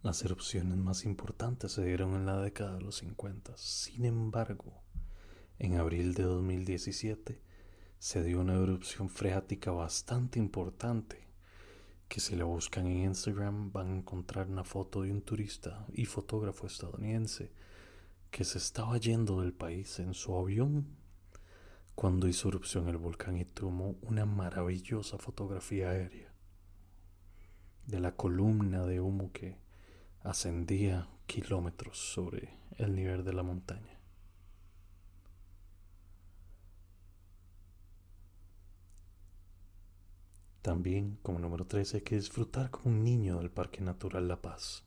Las 0.00 0.24
erupciones 0.24 0.78
más 0.78 1.04
importantes 1.04 1.72
se 1.72 1.84
dieron 1.84 2.14
en 2.14 2.24
la 2.24 2.40
década 2.40 2.76
de 2.76 2.82
los 2.82 2.98
50. 2.98 3.56
Sin 3.56 4.04
embargo, 4.04 4.80
en 5.58 5.74
abril 5.74 6.14
de 6.14 6.22
2017 6.22 7.42
se 7.98 8.22
dio 8.22 8.40
una 8.40 8.54
erupción 8.54 9.08
freática 9.08 9.72
bastante 9.72 10.38
importante 10.38 11.26
que 12.06 12.20
si 12.20 12.36
la 12.36 12.44
buscan 12.44 12.86
en 12.86 13.06
Instagram 13.06 13.72
van 13.72 13.88
a 13.88 13.96
encontrar 13.96 14.48
una 14.48 14.62
foto 14.62 15.02
de 15.02 15.10
un 15.10 15.20
turista 15.20 15.84
y 15.92 16.04
fotógrafo 16.04 16.68
estadounidense 16.68 17.50
que 18.30 18.44
se 18.44 18.58
estaba 18.58 18.98
yendo 18.98 19.40
del 19.40 19.52
país 19.52 19.98
en 19.98 20.14
su 20.14 20.36
avión 20.36 20.96
cuando 21.96 22.28
hizo 22.28 22.48
erupción 22.48 22.88
el 22.88 22.98
volcán 22.98 23.36
y 23.36 23.44
tomó 23.44 23.96
una 24.02 24.26
maravillosa 24.26 25.18
fotografía 25.18 25.90
aérea 25.90 26.32
de 27.86 27.98
la 27.98 28.14
columna 28.14 28.86
de 28.86 29.00
humo 29.00 29.32
que 29.32 29.66
ascendía 30.22 31.08
kilómetros 31.26 31.98
sobre 31.98 32.58
el 32.76 32.94
nivel 32.94 33.24
de 33.24 33.32
la 33.32 33.42
montaña. 33.42 33.98
También, 40.62 41.18
como 41.22 41.38
número 41.38 41.66
13, 41.66 41.98
hay 41.98 42.02
que 42.02 42.16
disfrutar 42.16 42.70
como 42.70 42.94
un 42.94 43.02
niño 43.02 43.38
del 43.38 43.50
Parque 43.50 43.80
Natural 43.80 44.28
La 44.28 44.42
Paz. 44.42 44.84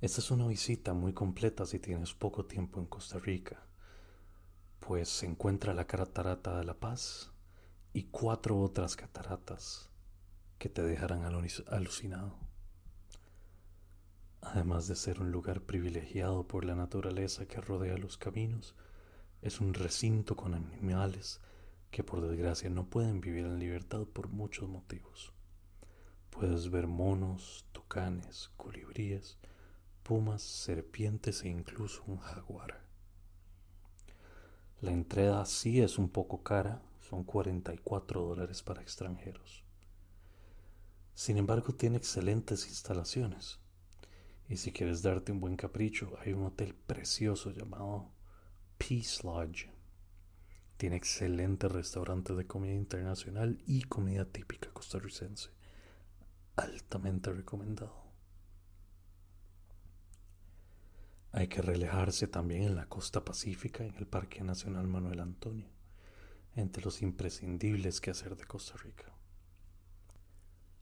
Esta 0.00 0.20
es 0.20 0.30
una 0.30 0.46
visita 0.46 0.92
muy 0.92 1.12
completa 1.12 1.66
si 1.66 1.78
tienes 1.78 2.12
poco 2.14 2.44
tiempo 2.44 2.78
en 2.78 2.86
Costa 2.86 3.18
Rica, 3.18 3.66
pues 4.78 5.08
se 5.08 5.26
encuentra 5.26 5.74
la 5.74 5.86
Catarata 5.86 6.58
de 6.58 6.64
La 6.64 6.74
Paz 6.74 7.32
y 7.92 8.04
cuatro 8.04 8.60
otras 8.60 8.94
cataratas 8.94 9.90
que 10.58 10.68
te 10.68 10.82
dejarán 10.82 11.24
alucinado. 11.24 12.45
Además 14.52 14.86
de 14.86 14.94
ser 14.94 15.20
un 15.20 15.32
lugar 15.32 15.62
privilegiado 15.62 16.46
por 16.46 16.64
la 16.64 16.76
naturaleza 16.76 17.46
que 17.46 17.60
rodea 17.60 17.98
los 17.98 18.16
caminos, 18.16 18.76
es 19.42 19.60
un 19.60 19.74
recinto 19.74 20.36
con 20.36 20.54
animales 20.54 21.40
que 21.90 22.04
por 22.04 22.20
desgracia 22.20 22.70
no 22.70 22.88
pueden 22.88 23.20
vivir 23.20 23.44
en 23.44 23.58
libertad 23.58 24.06
por 24.06 24.28
muchos 24.28 24.68
motivos. 24.68 25.32
Puedes 26.30 26.70
ver 26.70 26.86
monos, 26.86 27.66
tucanes, 27.72 28.50
colibríes, 28.56 29.36
pumas, 30.04 30.42
serpientes 30.42 31.42
e 31.42 31.48
incluso 31.48 32.04
un 32.06 32.18
jaguar. 32.18 32.80
La 34.80 34.92
entrada 34.92 35.44
sí 35.44 35.80
es 35.80 35.98
un 35.98 36.08
poco 36.08 36.44
cara, 36.44 36.82
son 37.00 37.24
44 37.24 38.22
dólares 38.22 38.62
para 38.62 38.82
extranjeros. 38.82 39.64
Sin 41.14 41.36
embargo, 41.36 41.74
tiene 41.74 41.96
excelentes 41.96 42.68
instalaciones. 42.68 43.58
Y 44.48 44.58
si 44.58 44.72
quieres 44.72 45.02
darte 45.02 45.32
un 45.32 45.40
buen 45.40 45.56
capricho, 45.56 46.16
hay 46.20 46.32
un 46.32 46.44
hotel 46.44 46.74
precioso 46.74 47.50
llamado 47.50 48.12
Peace 48.78 49.22
Lodge. 49.24 49.70
Tiene 50.76 50.96
excelentes 50.96 51.72
restaurantes 51.72 52.36
de 52.36 52.46
comida 52.46 52.74
internacional 52.74 53.60
y 53.66 53.82
comida 53.82 54.24
típica 54.24 54.70
costarricense. 54.70 55.50
Altamente 56.54 57.32
recomendado. 57.32 58.06
Hay 61.32 61.48
que 61.48 61.60
relajarse 61.60 62.28
también 62.28 62.62
en 62.62 62.76
la 62.76 62.86
costa 62.86 63.24
pacífica, 63.24 63.84
en 63.84 63.94
el 63.96 64.06
Parque 64.06 64.42
Nacional 64.42 64.86
Manuel 64.86 65.20
Antonio, 65.20 65.68
entre 66.54 66.82
los 66.84 67.02
imprescindibles 67.02 68.00
que 68.00 68.10
hacer 68.10 68.36
de 68.36 68.44
Costa 68.44 68.74
Rica. 68.78 69.15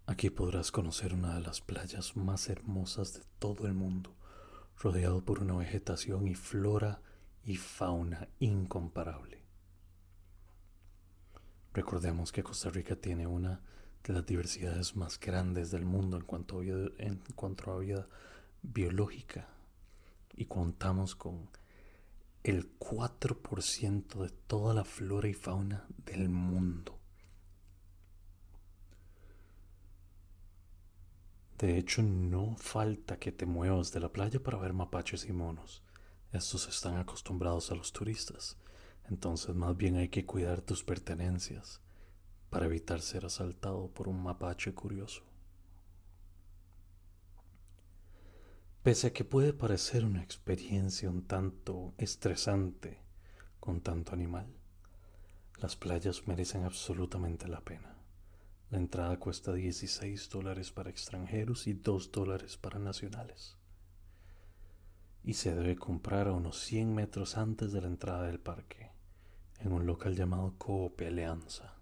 Aquí 0.06 0.28
podrás 0.28 0.70
conocer 0.70 1.14
una 1.14 1.34
de 1.34 1.40
las 1.40 1.62
playas 1.62 2.14
más 2.14 2.50
hermosas 2.50 3.14
de 3.14 3.22
todo 3.38 3.66
el 3.66 3.72
mundo, 3.72 4.14
rodeado 4.76 5.24
por 5.24 5.40
una 5.40 5.56
vegetación 5.56 6.28
y 6.28 6.34
flora 6.34 7.00
y 7.42 7.56
fauna 7.56 8.28
incomparable. 8.38 9.42
Recordemos 11.72 12.32
que 12.32 12.42
Costa 12.42 12.68
Rica 12.68 12.96
tiene 12.96 13.26
una 13.26 13.62
de 14.02 14.12
las 14.12 14.26
diversidades 14.26 14.94
más 14.94 15.18
grandes 15.18 15.70
del 15.70 15.86
mundo 15.86 16.18
en 16.18 16.24
cuanto 16.24 17.72
a 17.72 17.78
vida, 17.78 18.06
biológica 18.62 19.48
y 20.34 20.44
contamos 20.44 21.14
con 21.14 21.48
el 22.42 22.78
4% 22.78 24.22
de 24.22 24.28
toda 24.46 24.74
la 24.74 24.84
flora 24.84 25.28
y 25.28 25.34
fauna 25.34 25.86
del 26.04 26.28
mundo. 26.28 27.00
De 31.58 31.78
hecho, 31.78 32.02
no 32.02 32.56
falta 32.56 33.18
que 33.18 33.32
te 33.32 33.46
muevas 33.46 33.92
de 33.92 34.00
la 34.00 34.12
playa 34.12 34.42
para 34.42 34.58
ver 34.58 34.72
mapaches 34.72 35.26
y 35.26 35.32
monos. 35.32 35.82
Estos 36.32 36.68
están 36.68 36.96
acostumbrados 36.96 37.70
a 37.70 37.74
los 37.76 37.92
turistas 37.92 38.56
entonces 39.08 39.54
más 39.54 39.76
bien 39.76 39.96
hay 39.96 40.08
que 40.08 40.24
cuidar 40.24 40.60
tus 40.62 40.82
pertenencias 40.82 41.80
para 42.50 42.66
evitar 42.66 43.00
ser 43.00 43.26
asaltado 43.26 43.88
por 43.88 44.08
un 44.08 44.22
mapache 44.22 44.72
curioso. 44.74 45.22
Pese 48.82 49.08
a 49.08 49.12
que 49.12 49.24
puede 49.24 49.52
parecer 49.52 50.04
una 50.04 50.22
experiencia 50.22 51.10
un 51.10 51.26
tanto 51.26 51.94
estresante 51.98 52.98
con 53.58 53.80
tanto 53.80 54.12
animal, 54.12 54.46
las 55.58 55.74
playas 55.74 56.26
merecen 56.28 56.64
absolutamente 56.64 57.48
la 57.48 57.60
pena. 57.60 57.93
La 58.70 58.78
entrada 58.78 59.18
cuesta 59.18 59.52
16 59.52 60.30
dólares 60.30 60.72
para 60.72 60.90
extranjeros 60.90 61.66
y 61.66 61.74
2 61.74 62.10
dólares 62.10 62.56
para 62.56 62.78
nacionales. 62.78 63.56
Y 65.22 65.34
se 65.34 65.54
debe 65.54 65.76
comprar 65.76 66.28
a 66.28 66.32
unos 66.32 66.58
100 66.60 66.94
metros 66.94 67.36
antes 67.36 67.72
de 67.72 67.80
la 67.80 67.86
entrada 67.86 68.24
del 68.24 68.40
parque 68.40 68.90
en 69.60 69.72
un 69.72 69.86
local 69.86 70.14
llamado 70.14 70.54
Coop 70.58 71.00
Alianza. 71.00 71.74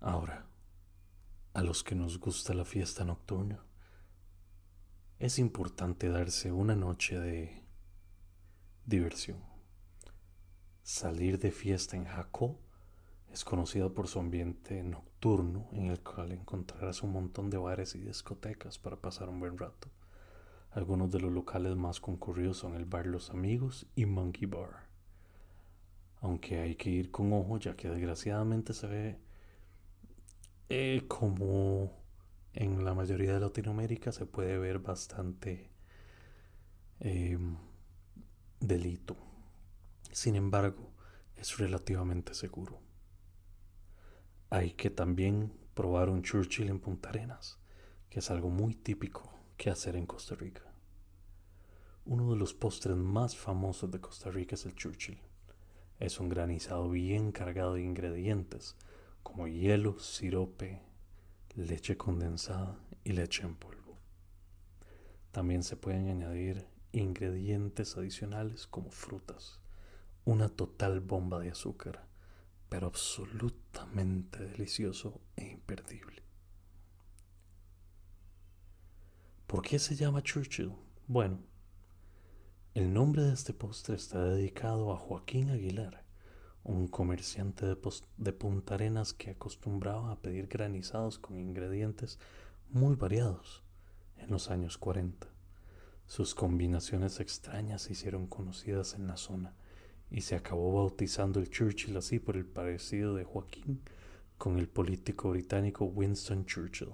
Ahora, 0.00 0.46
a 1.54 1.62
los 1.62 1.84
que 1.84 1.94
nos 1.94 2.18
gusta 2.18 2.54
la 2.54 2.64
fiesta 2.64 3.04
nocturna, 3.04 3.64
es 5.18 5.38
importante 5.38 6.08
darse 6.08 6.50
una 6.50 6.74
noche 6.74 7.20
de 7.20 7.62
diversión. 8.84 9.51
Salir 10.82 11.38
de 11.38 11.52
fiesta 11.52 11.96
en 11.96 12.06
Jacó 12.06 12.58
es 13.32 13.44
conocido 13.44 13.94
por 13.94 14.08
su 14.08 14.18
ambiente 14.18 14.82
nocturno 14.82 15.68
en 15.72 15.90
el 15.90 16.00
cual 16.00 16.32
encontrarás 16.32 17.04
un 17.04 17.12
montón 17.12 17.50
de 17.50 17.56
bares 17.56 17.94
y 17.94 18.00
discotecas 18.00 18.78
para 18.78 18.96
pasar 18.96 19.28
un 19.28 19.38
buen 19.38 19.56
rato. 19.56 19.88
Algunos 20.72 21.10
de 21.12 21.20
los 21.20 21.30
locales 21.30 21.76
más 21.76 22.00
concurridos 22.00 22.56
son 22.56 22.74
el 22.74 22.84
Bar 22.84 23.06
Los 23.06 23.30
Amigos 23.30 23.86
y 23.94 24.06
Monkey 24.06 24.46
Bar. 24.46 24.88
Aunque 26.20 26.58
hay 26.58 26.74
que 26.74 26.90
ir 26.90 27.12
con 27.12 27.32
ojo 27.32 27.58
ya 27.58 27.76
que 27.76 27.88
desgraciadamente 27.88 28.74
se 28.74 28.86
ve 28.88 29.18
eh, 30.68 31.04
como 31.06 31.92
en 32.54 32.84
la 32.84 32.92
mayoría 32.92 33.34
de 33.34 33.40
Latinoamérica 33.40 34.10
se 34.10 34.26
puede 34.26 34.58
ver 34.58 34.80
bastante 34.80 35.70
em, 36.98 37.56
delito. 38.58 39.31
Sin 40.12 40.36
embargo, 40.36 40.92
es 41.36 41.56
relativamente 41.56 42.34
seguro. 42.34 42.80
Hay 44.50 44.72
que 44.72 44.90
también 44.90 45.54
probar 45.72 46.10
un 46.10 46.22
Churchill 46.22 46.68
en 46.68 46.80
Punta 46.80 47.08
Arenas, 47.08 47.58
que 48.10 48.18
es 48.18 48.30
algo 48.30 48.50
muy 48.50 48.74
típico 48.74 49.32
que 49.56 49.70
hacer 49.70 49.96
en 49.96 50.04
Costa 50.04 50.34
Rica. 50.34 50.70
Uno 52.04 52.30
de 52.30 52.36
los 52.36 52.52
postres 52.52 52.94
más 52.94 53.36
famosos 53.36 53.90
de 53.90 54.02
Costa 54.02 54.30
Rica 54.30 54.54
es 54.54 54.66
el 54.66 54.74
Churchill. 54.74 55.18
Es 55.98 56.20
un 56.20 56.28
granizado 56.28 56.90
bien 56.90 57.32
cargado 57.32 57.74
de 57.74 57.82
ingredientes 57.82 58.76
como 59.22 59.48
hielo, 59.48 59.98
sirope, 59.98 60.82
leche 61.54 61.96
condensada 61.96 62.78
y 63.02 63.12
leche 63.12 63.44
en 63.44 63.56
polvo. 63.56 63.96
También 65.30 65.62
se 65.62 65.76
pueden 65.76 66.08
añadir 66.10 66.66
ingredientes 66.92 67.96
adicionales 67.96 68.66
como 68.66 68.90
frutas. 68.90 69.61
Una 70.24 70.48
total 70.48 71.00
bomba 71.00 71.40
de 71.40 71.50
azúcar, 71.50 72.06
pero 72.68 72.86
absolutamente 72.86 74.38
delicioso 74.46 75.20
e 75.34 75.48
imperdible. 75.48 76.22
¿Por 79.48 79.62
qué 79.62 79.80
se 79.80 79.96
llama 79.96 80.22
Churchill? 80.22 80.72
Bueno, 81.08 81.40
el 82.74 82.94
nombre 82.94 83.22
de 83.22 83.34
este 83.34 83.52
postre 83.52 83.96
está 83.96 84.24
dedicado 84.24 84.92
a 84.92 84.96
Joaquín 84.96 85.50
Aguilar, 85.50 86.04
un 86.62 86.86
comerciante 86.86 87.66
de, 87.66 87.76
de, 88.16 88.32
Punta 88.32 88.74
Arenas 88.74 89.12
que 89.12 89.32
acostumbraba 89.32 90.12
a 90.12 90.20
pedir 90.20 90.46
granizados 90.46 91.18
con 91.18 91.40
ingredientes 91.40 92.20
muy 92.70 92.94
variados 92.94 93.64
en 94.16 94.30
los 94.30 94.50
años 94.50 94.78
40. 94.78 95.26
Sus 96.06 96.34
combinaciones 96.34 97.18
extrañas 97.18 97.82
se 97.82 97.92
hicieron 97.92 98.28
conocidas 98.28 98.94
en 98.94 99.08
la 99.08 99.16
zona 99.16 99.54
y 100.12 100.20
se 100.20 100.36
acabó 100.36 100.74
bautizando 100.74 101.40
el 101.40 101.48
Churchill 101.48 101.96
así 101.96 102.18
por 102.18 102.36
el 102.36 102.44
parecido 102.44 103.14
de 103.14 103.24
Joaquín 103.24 103.82
con 104.36 104.58
el 104.58 104.68
político 104.68 105.30
británico 105.30 105.86
Winston 105.86 106.44
Churchill. 106.44 106.92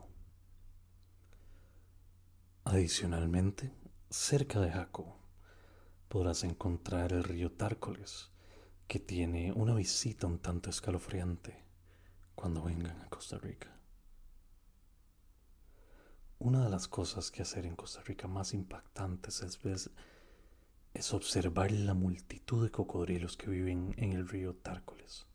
Adicionalmente, 2.63 3.73
cerca 4.09 4.61
de 4.61 4.71
Jaco 4.71 5.19
podrás 6.09 6.45
encontrar 6.45 7.13
el 7.13 7.25
río 7.25 7.51
Tárcoles, 7.51 8.31
que 8.87 9.01
tiene 9.01 9.53
una 9.53 9.75
visita 9.75 10.29
un 10.29 10.39
tanto 10.39 10.71
escalofriante 10.71 11.65
cuando 12.37 12.63
vengan 12.63 13.01
a 13.03 13.09
Costa 13.09 13.37
Rica. 13.39 13.77
Una 16.39 16.63
de 16.63 16.71
las 16.71 16.87
cosas 16.87 17.33
que 17.33 17.43
hacer 17.43 17.67
en 17.67 17.75
Costa 17.75 18.01
Rica 18.03 18.29
más 18.29 18.55
impactantes 18.55 19.43
es, 19.43 19.91
es 20.99 21.15
observar 21.15 21.73
la 21.73 21.95
multitud 21.95 22.65
de 22.65 22.71
cocodrilos 22.71 23.37
que 23.37 23.51
viven 23.51 23.95
en 23.97 24.13
el 24.13 24.29
río 24.29 24.55
Tárcoles. 24.55 25.27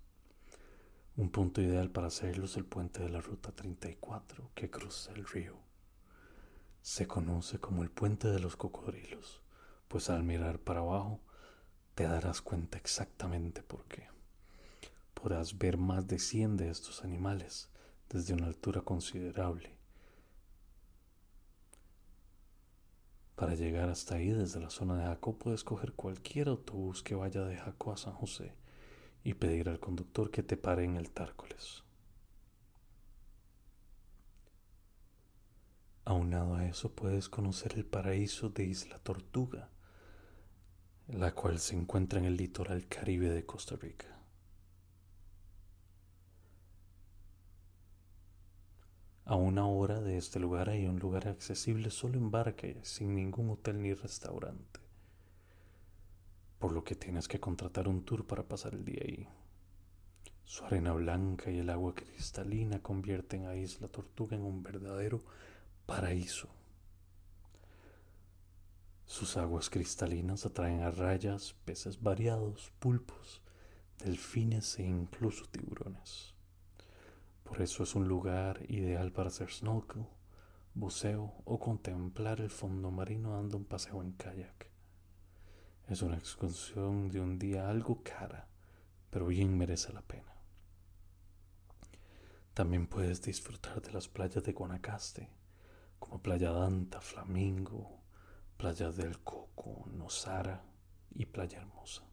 Un 1.15 1.29
punto 1.29 1.61
ideal 1.61 1.89
para 1.89 2.07
hacerlo 2.07 2.45
es 2.45 2.57
el 2.57 2.65
puente 2.65 3.01
de 3.01 3.09
la 3.09 3.21
Ruta 3.21 3.51
34 3.51 4.51
que 4.53 4.69
cruza 4.69 5.11
el 5.13 5.25
río 5.25 5.63
se 6.83 7.07
conoce 7.07 7.59
como 7.59 7.81
el 7.81 7.89
puente 7.89 8.27
de 8.27 8.41
los 8.41 8.57
cocodrilos, 8.57 9.41
pues 9.87 10.09
al 10.09 10.23
mirar 10.23 10.59
para 10.59 10.81
abajo 10.81 11.21
te 11.95 12.03
darás 12.03 12.41
cuenta 12.41 12.77
exactamente 12.77 13.63
por 13.63 13.85
qué. 13.85 14.09
Podrás 15.13 15.57
ver 15.57 15.77
más 15.77 16.05
de 16.07 16.19
100 16.19 16.57
de 16.57 16.69
estos 16.69 17.05
animales 17.05 17.69
desde 18.09 18.33
una 18.33 18.47
altura 18.47 18.81
considerable. 18.81 19.77
Para 23.43 23.55
llegar 23.55 23.89
hasta 23.89 24.15
ahí 24.15 24.29
desde 24.29 24.61
la 24.61 24.69
zona 24.69 24.95
de 24.95 25.03
Jaco 25.03 25.37
puedes 25.37 25.65
coger 25.65 25.91
cualquier 25.91 26.47
autobús 26.47 27.03
que 27.03 27.13
vaya 27.13 27.43
de 27.43 27.57
Jaco 27.57 27.91
a 27.91 27.97
San 27.97 28.13
José 28.13 28.53
y 29.21 29.33
pedir 29.33 29.67
al 29.67 29.81
conductor 29.81 30.31
que 30.31 30.43
te 30.43 30.55
pare 30.55 30.85
en 30.85 30.95
el 30.95 31.09
Tárcoles. 31.09 31.83
Aunado 36.05 36.55
a 36.55 36.65
eso 36.65 36.93
puedes 36.93 37.27
conocer 37.27 37.73
el 37.75 37.83
paraíso 37.83 38.47
de 38.47 38.63
Isla 38.63 38.99
Tortuga, 38.99 39.69
la 41.09 41.35
cual 41.35 41.59
se 41.59 41.75
encuentra 41.75 42.19
en 42.19 42.25
el 42.25 42.37
litoral 42.37 42.87
caribe 42.87 43.29
de 43.29 43.45
Costa 43.45 43.75
Rica. 43.75 44.22
A 49.25 49.35
una 49.35 49.65
hora 49.67 50.01
de 50.01 50.17
este 50.17 50.37
lugar 50.37 50.67
hay 50.69 50.85
un 50.85 50.99
lugar 50.99 51.29
accesible 51.29 51.89
solo 51.91 52.17
en 52.17 52.29
barca 52.29 52.67
sin 52.81 53.15
ningún 53.15 53.51
hotel 53.51 53.81
ni 53.81 53.93
restaurante, 53.93 54.81
por 56.59 56.73
lo 56.73 56.83
que 56.83 56.95
tienes 56.95 57.29
que 57.29 57.39
contratar 57.39 57.87
un 57.87 58.03
tour 58.03 58.27
para 58.27 58.43
pasar 58.43 58.73
el 58.73 58.83
día 58.83 59.01
ahí. 59.01 59.25
Su 60.43 60.65
arena 60.65 60.91
blanca 60.91 61.49
y 61.51 61.59
el 61.59 61.69
agua 61.69 61.95
cristalina 61.95 62.81
convierten 62.81 63.45
a 63.45 63.55
Isla 63.55 63.87
Tortuga 63.87 64.35
en 64.35 64.43
un 64.43 64.61
verdadero 64.61 65.21
paraíso. 65.85 66.49
Sus 69.05 69.37
aguas 69.37 69.69
cristalinas 69.69 70.45
atraen 70.45 70.81
a 70.81 70.91
rayas, 70.91 71.55
peces 71.63 72.03
variados, 72.03 72.73
pulpos, 72.79 73.41
delfines 73.99 74.79
e 74.79 74.83
incluso 74.83 75.45
tiburones. 75.45 76.32
Por 77.43 77.61
eso 77.61 77.83
es 77.83 77.95
un 77.95 78.07
lugar 78.07 78.65
ideal 78.69 79.11
para 79.11 79.27
hacer 79.27 79.51
snorkel, 79.51 80.05
buceo 80.73 81.33
o 81.45 81.59
contemplar 81.59 82.41
el 82.41 82.49
fondo 82.49 82.89
marino 82.89 83.33
dando 83.33 83.57
un 83.57 83.65
paseo 83.65 84.01
en 84.01 84.13
kayak. 84.13 84.69
Es 85.87 86.01
una 86.01 86.17
excursión 86.17 87.09
de 87.09 87.19
un 87.19 87.37
día 87.37 87.69
algo 87.69 88.01
cara, 88.03 88.47
pero 89.09 89.27
bien 89.27 89.57
merece 89.57 89.91
la 89.93 90.01
pena. 90.01 90.33
También 92.53 92.87
puedes 92.87 93.21
disfrutar 93.21 93.81
de 93.81 93.91
las 93.91 94.07
playas 94.07 94.43
de 94.43 94.53
Guanacaste, 94.53 95.29
como 95.99 96.21
Playa 96.21 96.51
Danta, 96.51 97.01
Flamingo, 97.01 98.01
Playa 98.57 98.91
del 98.91 99.19
Coco, 99.23 99.85
Nosara 99.91 100.63
y 101.15 101.25
Playa 101.25 101.59
Hermosa. 101.59 102.03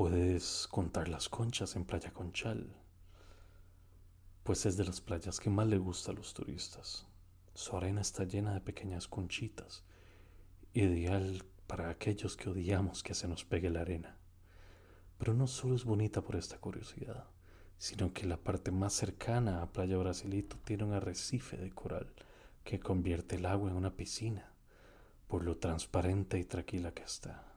Puedes 0.00 0.66
contar 0.66 1.10
las 1.10 1.28
conchas 1.28 1.76
en 1.76 1.84
Playa 1.84 2.10
Conchal, 2.10 2.74
pues 4.44 4.64
es 4.64 4.78
de 4.78 4.86
las 4.86 5.02
playas 5.02 5.38
que 5.40 5.50
más 5.50 5.66
le 5.66 5.76
gusta 5.76 6.10
a 6.10 6.14
los 6.14 6.32
turistas. 6.32 7.06
Su 7.52 7.76
arena 7.76 8.00
está 8.00 8.24
llena 8.24 8.54
de 8.54 8.62
pequeñas 8.62 9.08
conchitas, 9.08 9.84
ideal 10.72 11.44
para 11.66 11.90
aquellos 11.90 12.38
que 12.38 12.48
odiamos 12.48 13.02
que 13.02 13.12
se 13.12 13.28
nos 13.28 13.44
pegue 13.44 13.68
la 13.68 13.82
arena. 13.82 14.16
Pero 15.18 15.34
no 15.34 15.46
solo 15.46 15.74
es 15.74 15.84
bonita 15.84 16.22
por 16.22 16.36
esta 16.36 16.56
curiosidad, 16.56 17.26
sino 17.76 18.14
que 18.14 18.24
la 18.24 18.38
parte 18.38 18.70
más 18.70 18.94
cercana 18.94 19.60
a 19.60 19.70
Playa 19.70 19.98
Brasilito 19.98 20.56
tiene 20.64 20.84
un 20.84 20.94
arrecife 20.94 21.58
de 21.58 21.72
coral 21.72 22.14
que 22.64 22.80
convierte 22.80 23.36
el 23.36 23.44
agua 23.44 23.68
en 23.68 23.76
una 23.76 23.94
piscina, 23.94 24.50
por 25.28 25.44
lo 25.44 25.58
transparente 25.58 26.38
y 26.38 26.44
tranquila 26.44 26.94
que 26.94 27.02
está. 27.02 27.49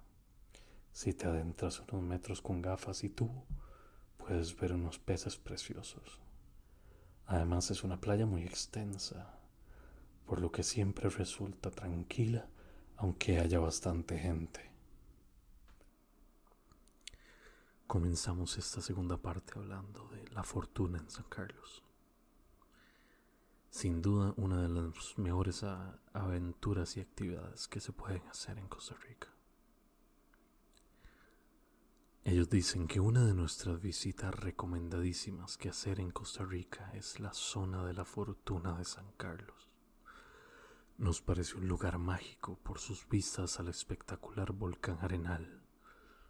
Si 0.94 1.12
te 1.12 1.26
adentras 1.26 1.80
unos 1.80 2.04
metros 2.04 2.42
con 2.42 2.62
gafas 2.62 3.04
y 3.04 3.10
tubo, 3.10 3.46
puedes 4.18 4.56
ver 4.56 4.74
unos 4.74 5.00
peces 5.00 5.36
preciosos. 5.38 6.22
Además 7.26 7.72
es 7.72 7.84
una 7.84 8.00
playa 8.00 8.28
muy 8.28 8.44
extensa, 8.44 9.40
por 10.28 10.40
lo 10.40 10.52
que 10.52 10.64
siempre 10.64 11.10
resulta 11.10 11.72
tranquila 11.72 12.48
aunque 12.96 13.40
haya 13.40 13.60
bastante 13.60 14.18
gente. 14.20 14.72
Comenzamos 17.88 18.58
esta 18.58 18.80
segunda 18.80 19.18
parte 19.18 19.54
hablando 19.56 20.08
de 20.10 20.30
la 20.30 20.44
fortuna 20.44 21.00
en 21.00 21.10
San 21.10 21.26
Carlos. 21.26 21.84
Sin 23.72 24.02
duda 24.02 24.34
una 24.38 24.62
de 24.62 24.70
las 24.70 25.18
mejores 25.18 25.66
aventuras 26.14 26.96
y 26.98 27.02
actividades 27.02 27.68
que 27.68 27.82
se 27.82 27.92
pueden 27.92 28.26
hacer 28.28 28.60
en 28.60 28.68
Costa 28.68 28.96
Rica. 28.96 29.28
Ellos 32.26 32.50
dicen 32.50 32.88
que 32.88 33.02
una 33.02 33.26
de 33.26 33.34
nuestras 33.34 33.82
visitas 33.82 34.34
recomendadísimas 34.34 35.58
que 35.58 35.68
hacer 35.68 36.00
en 36.00 36.10
Costa 36.10 36.46
Rica 36.46 36.90
es 36.94 37.20
la 37.20 37.34
zona 37.34 37.84
de 37.86 37.94
la 37.94 38.06
fortuna 38.06 38.78
de 38.78 38.86
San 38.86 39.12
Carlos. 39.18 39.70
Nos 40.98 41.22
parece 41.22 41.58
un 41.58 41.68
lugar 41.68 41.98
mágico 41.98 42.58
por 42.64 42.80
sus 42.80 43.10
vistas 43.10 43.60
al 43.60 43.68
espectacular 43.68 44.54
volcán 44.54 45.00
Arenal, 45.02 45.64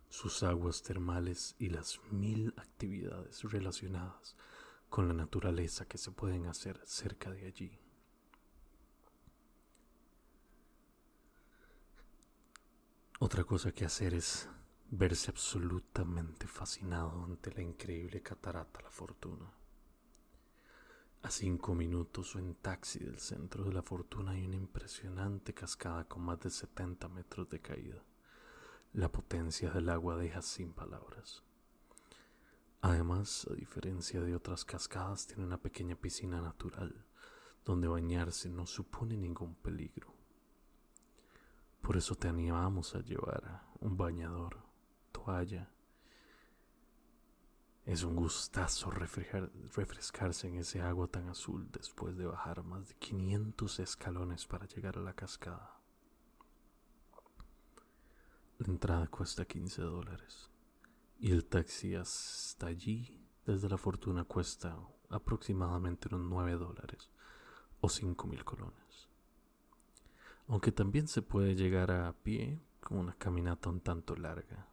sus 0.09 0.41
aguas 0.41 0.81
termales 0.81 1.55
y 1.59 1.69
las 1.69 1.99
mil 2.09 2.55
actividades 2.57 3.43
relacionadas 3.43 4.35
con 4.89 5.07
la 5.07 5.13
naturaleza 5.13 5.85
que 5.85 5.99
se 5.99 6.09
pueden 6.09 6.47
hacer 6.47 6.81
cerca 6.85 7.29
de 7.29 7.45
allí. 7.45 7.79
Otra 13.19 13.43
cosa 13.43 13.71
que 13.71 13.85
hacer 13.85 14.15
es 14.15 14.49
verse 14.95 15.31
absolutamente 15.31 16.45
fascinado 16.45 17.23
ante 17.23 17.51
la 17.51 17.63
increíble 17.63 18.21
catarata 18.21 18.79
La 18.83 18.91
Fortuna. 18.91 19.51
A 21.23 21.31
cinco 21.31 21.73
minutos 21.73 22.35
o 22.35 22.39
en 22.39 22.53
taxi 22.53 22.99
del 22.99 23.17
centro 23.17 23.63
de 23.63 23.73
la 23.73 23.81
fortuna 23.81 24.33
hay 24.33 24.45
una 24.45 24.55
impresionante 24.55 25.51
cascada 25.55 26.03
con 26.03 26.21
más 26.21 26.41
de 26.41 26.51
70 26.51 27.09
metros 27.09 27.49
de 27.49 27.59
caída. 27.59 28.03
La 28.93 29.11
potencia 29.11 29.71
del 29.71 29.89
agua 29.89 30.15
deja 30.15 30.43
sin 30.43 30.73
palabras. 30.73 31.41
Además, 32.81 33.47
a 33.49 33.55
diferencia 33.55 34.21
de 34.21 34.35
otras 34.35 34.63
cascadas, 34.63 35.25
tiene 35.25 35.43
una 35.43 35.57
pequeña 35.57 35.95
piscina 35.95 36.39
natural, 36.39 37.03
donde 37.65 37.87
bañarse 37.87 38.47
no 38.47 38.67
supone 38.67 39.17
ningún 39.17 39.55
peligro. 39.55 40.13
Por 41.81 41.97
eso 41.97 42.13
te 42.13 42.27
animamos 42.27 42.93
a 42.93 43.01
llevar 43.01 43.63
un 43.79 43.97
bañador 43.97 44.62
Es 47.85 48.03
un 48.03 48.15
gustazo 48.15 48.91
refrescarse 48.91 50.47
en 50.47 50.57
ese 50.57 50.81
agua 50.81 51.07
tan 51.07 51.27
azul 51.29 51.69
después 51.71 52.17
de 52.17 52.25
bajar 52.25 52.63
más 52.63 52.87
de 52.87 52.95
500 52.95 53.79
escalones 53.79 54.45
para 54.45 54.67
llegar 54.67 54.97
a 54.97 55.01
la 55.01 55.13
cascada. 55.13 55.79
La 58.59 58.67
entrada 58.67 59.07
cuesta 59.07 59.45
15 59.45 59.81
dólares 59.81 60.49
y 61.19 61.31
el 61.31 61.45
taxi 61.45 61.95
hasta 61.95 62.67
allí 62.67 63.19
desde 63.45 63.67
la 63.67 63.77
fortuna 63.77 64.23
cuesta 64.23 64.77
aproximadamente 65.09 66.07
unos 66.13 66.27
9 66.27 66.53
dólares 66.53 67.09
o 67.81 67.89
5 67.89 68.27
mil 68.27 68.43
colones. 68.45 69.09
Aunque 70.47 70.71
también 70.71 71.07
se 71.07 71.21
puede 71.21 71.55
llegar 71.55 71.91
a 71.91 72.13
pie 72.13 72.61
con 72.79 72.97
una 72.97 73.13
caminata 73.15 73.69
un 73.69 73.81
tanto 73.81 74.15
larga. 74.15 74.67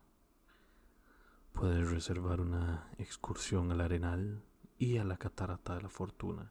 Puedes 1.61 1.91
reservar 1.91 2.41
una 2.41 2.89
excursión 2.97 3.71
al 3.71 3.83
Arenal 3.83 4.43
y 4.79 4.97
a 4.97 5.05
la 5.05 5.19
Catarata 5.19 5.75
de 5.75 5.83
la 5.83 5.91
Fortuna 5.91 6.51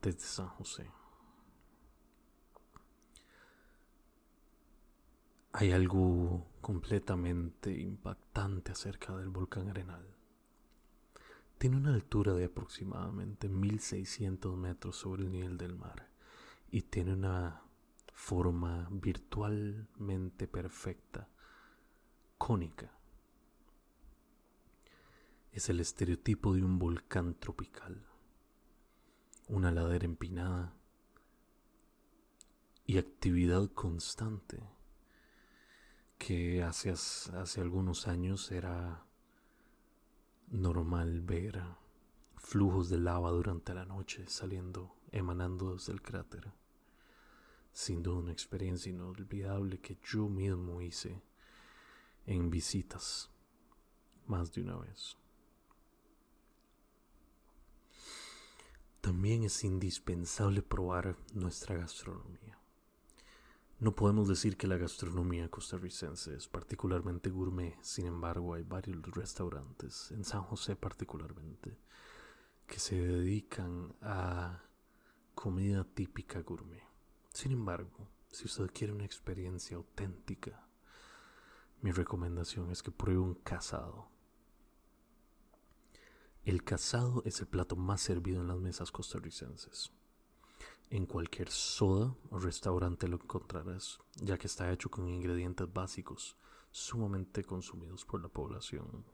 desde 0.00 0.20
San 0.20 0.46
José. 0.50 0.88
Hay 5.50 5.72
algo 5.72 6.46
completamente 6.60 7.76
impactante 7.76 8.70
acerca 8.70 9.16
del 9.16 9.30
volcán 9.30 9.68
Arenal. 9.68 10.06
Tiene 11.58 11.78
una 11.78 11.92
altura 11.92 12.32
de 12.34 12.44
aproximadamente 12.44 13.48
1600 13.48 14.56
metros 14.56 14.94
sobre 14.94 15.24
el 15.24 15.32
nivel 15.32 15.56
del 15.56 15.74
mar 15.74 16.08
y 16.70 16.82
tiene 16.82 17.14
una 17.14 17.62
forma 18.12 18.86
virtualmente 18.92 20.46
perfecta, 20.46 21.26
cónica 22.38 22.95
es 25.56 25.70
el 25.70 25.80
estereotipo 25.80 26.52
de 26.52 26.62
un 26.62 26.78
volcán 26.78 27.34
tropical, 27.34 28.04
una 29.48 29.72
ladera 29.72 30.04
empinada 30.04 30.74
y 32.84 32.98
actividad 32.98 33.66
constante 33.70 34.62
que 36.18 36.62
hace, 36.62 36.90
hace 36.90 37.62
algunos 37.62 38.06
años 38.06 38.52
era 38.52 39.06
normal 40.48 41.22
ver 41.22 41.62
flujos 42.36 42.90
de 42.90 42.98
lava 42.98 43.30
durante 43.30 43.72
la 43.72 43.86
noche 43.86 44.26
saliendo, 44.28 44.94
emanando 45.10 45.72
desde 45.72 45.94
el 45.94 46.02
cráter. 46.02 46.52
Sin 47.72 48.02
duda 48.02 48.18
una 48.18 48.32
experiencia 48.32 48.92
inolvidable 48.92 49.80
que 49.80 49.98
yo 50.04 50.28
mismo 50.28 50.82
hice 50.82 51.22
en 52.26 52.50
visitas 52.50 53.30
más 54.26 54.52
de 54.52 54.60
una 54.60 54.76
vez. 54.76 55.16
También 59.06 59.44
es 59.44 59.62
indispensable 59.62 60.62
probar 60.62 61.16
nuestra 61.32 61.76
gastronomía. 61.76 62.58
No 63.78 63.94
podemos 63.94 64.26
decir 64.26 64.56
que 64.56 64.66
la 64.66 64.78
gastronomía 64.78 65.48
costarricense 65.48 66.34
es 66.34 66.48
particularmente 66.48 67.30
gourmet, 67.30 67.78
sin 67.82 68.06
embargo 68.06 68.54
hay 68.54 68.64
varios 68.64 69.00
restaurantes, 69.14 70.10
en 70.10 70.24
San 70.24 70.42
José 70.42 70.74
particularmente, 70.74 71.78
que 72.66 72.80
se 72.80 72.96
dedican 72.96 73.94
a 74.02 74.64
comida 75.36 75.84
típica 75.84 76.40
gourmet. 76.40 76.82
Sin 77.32 77.52
embargo, 77.52 78.08
si 78.32 78.46
usted 78.46 78.72
quiere 78.74 78.92
una 78.92 79.04
experiencia 79.04 79.76
auténtica, 79.76 80.66
mi 81.80 81.92
recomendación 81.92 82.72
es 82.72 82.82
que 82.82 82.90
pruebe 82.90 83.20
un 83.20 83.34
casado. 83.34 84.15
El 86.46 86.62
casado 86.62 87.24
es 87.24 87.40
el 87.40 87.48
plato 87.48 87.74
más 87.74 88.00
servido 88.00 88.40
en 88.40 88.46
las 88.46 88.60
mesas 88.60 88.92
costarricenses. 88.92 89.90
En 90.90 91.04
cualquier 91.04 91.50
soda 91.50 92.14
o 92.30 92.38
restaurante 92.38 93.08
lo 93.08 93.16
encontrarás, 93.16 93.98
ya 94.14 94.38
que 94.38 94.46
está 94.46 94.70
hecho 94.70 94.88
con 94.88 95.08
ingredientes 95.08 95.72
básicos 95.72 96.36
sumamente 96.70 97.42
consumidos 97.42 98.04
por 98.04 98.22
la 98.22 98.28
población. 98.28 99.04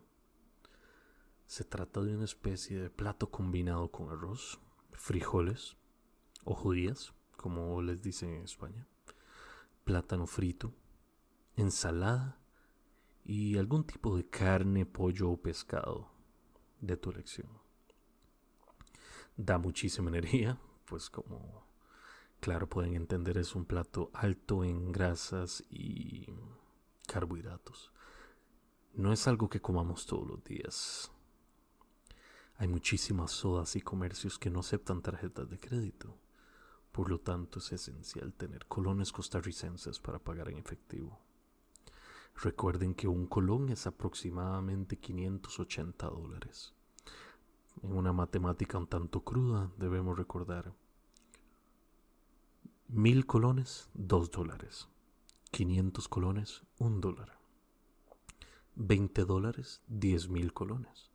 Se 1.46 1.64
trata 1.64 2.02
de 2.02 2.14
una 2.14 2.26
especie 2.26 2.78
de 2.78 2.90
plato 2.90 3.30
combinado 3.30 3.90
con 3.90 4.10
arroz, 4.10 4.60
frijoles 4.90 5.78
o 6.44 6.54
judías, 6.54 7.14
como 7.38 7.80
les 7.80 8.02
dicen 8.02 8.28
en 8.28 8.42
España, 8.42 8.86
plátano 9.84 10.26
frito, 10.26 10.74
ensalada 11.56 12.38
y 13.24 13.56
algún 13.56 13.84
tipo 13.84 14.18
de 14.18 14.28
carne, 14.28 14.84
pollo 14.84 15.30
o 15.30 15.40
pescado 15.40 16.11
de 16.82 16.98
tu 16.98 17.10
elección. 17.10 17.48
Da 19.36 19.56
muchísima 19.56 20.10
energía, 20.10 20.58
pues 20.84 21.08
como 21.08 21.64
claro 22.40 22.68
pueden 22.68 22.94
entender 22.94 23.38
es 23.38 23.54
un 23.54 23.64
plato 23.64 24.10
alto 24.12 24.64
en 24.64 24.92
grasas 24.92 25.64
y 25.70 26.26
carbohidratos. 27.06 27.92
No 28.92 29.12
es 29.12 29.26
algo 29.26 29.48
que 29.48 29.62
comamos 29.62 30.04
todos 30.04 30.26
los 30.26 30.44
días. 30.44 31.10
Hay 32.56 32.68
muchísimas 32.68 33.30
sodas 33.30 33.74
y 33.76 33.80
comercios 33.80 34.38
que 34.38 34.50
no 34.50 34.60
aceptan 34.60 35.00
tarjetas 35.00 35.48
de 35.48 35.58
crédito. 35.58 36.18
Por 36.90 37.08
lo 37.08 37.18
tanto, 37.18 37.58
es 37.60 37.72
esencial 37.72 38.34
tener 38.34 38.66
colones 38.66 39.12
costarricenses 39.12 39.98
para 39.98 40.18
pagar 40.18 40.50
en 40.50 40.58
efectivo. 40.58 41.18
Recuerden 42.34 42.94
que 42.94 43.06
un 43.06 43.26
colón 43.26 43.68
es 43.68 43.86
aproximadamente 43.86 44.98
580 44.98 46.08
dólares. 46.08 46.74
En 47.82 47.96
una 47.96 48.12
matemática 48.12 48.78
un 48.78 48.86
tanto 48.86 49.22
cruda 49.22 49.70
debemos 49.76 50.16
recordar. 50.16 50.74
Mil 52.88 53.26
colones, 53.26 53.88
dos 53.94 54.30
dólares. 54.30 54.88
500 55.52 56.08
colones, 56.08 56.62
un 56.78 57.00
dólar. 57.00 57.38
20 58.74 59.24
dólares, 59.24 59.82
10 59.88 60.28
mil 60.28 60.52
colones. 60.52 61.10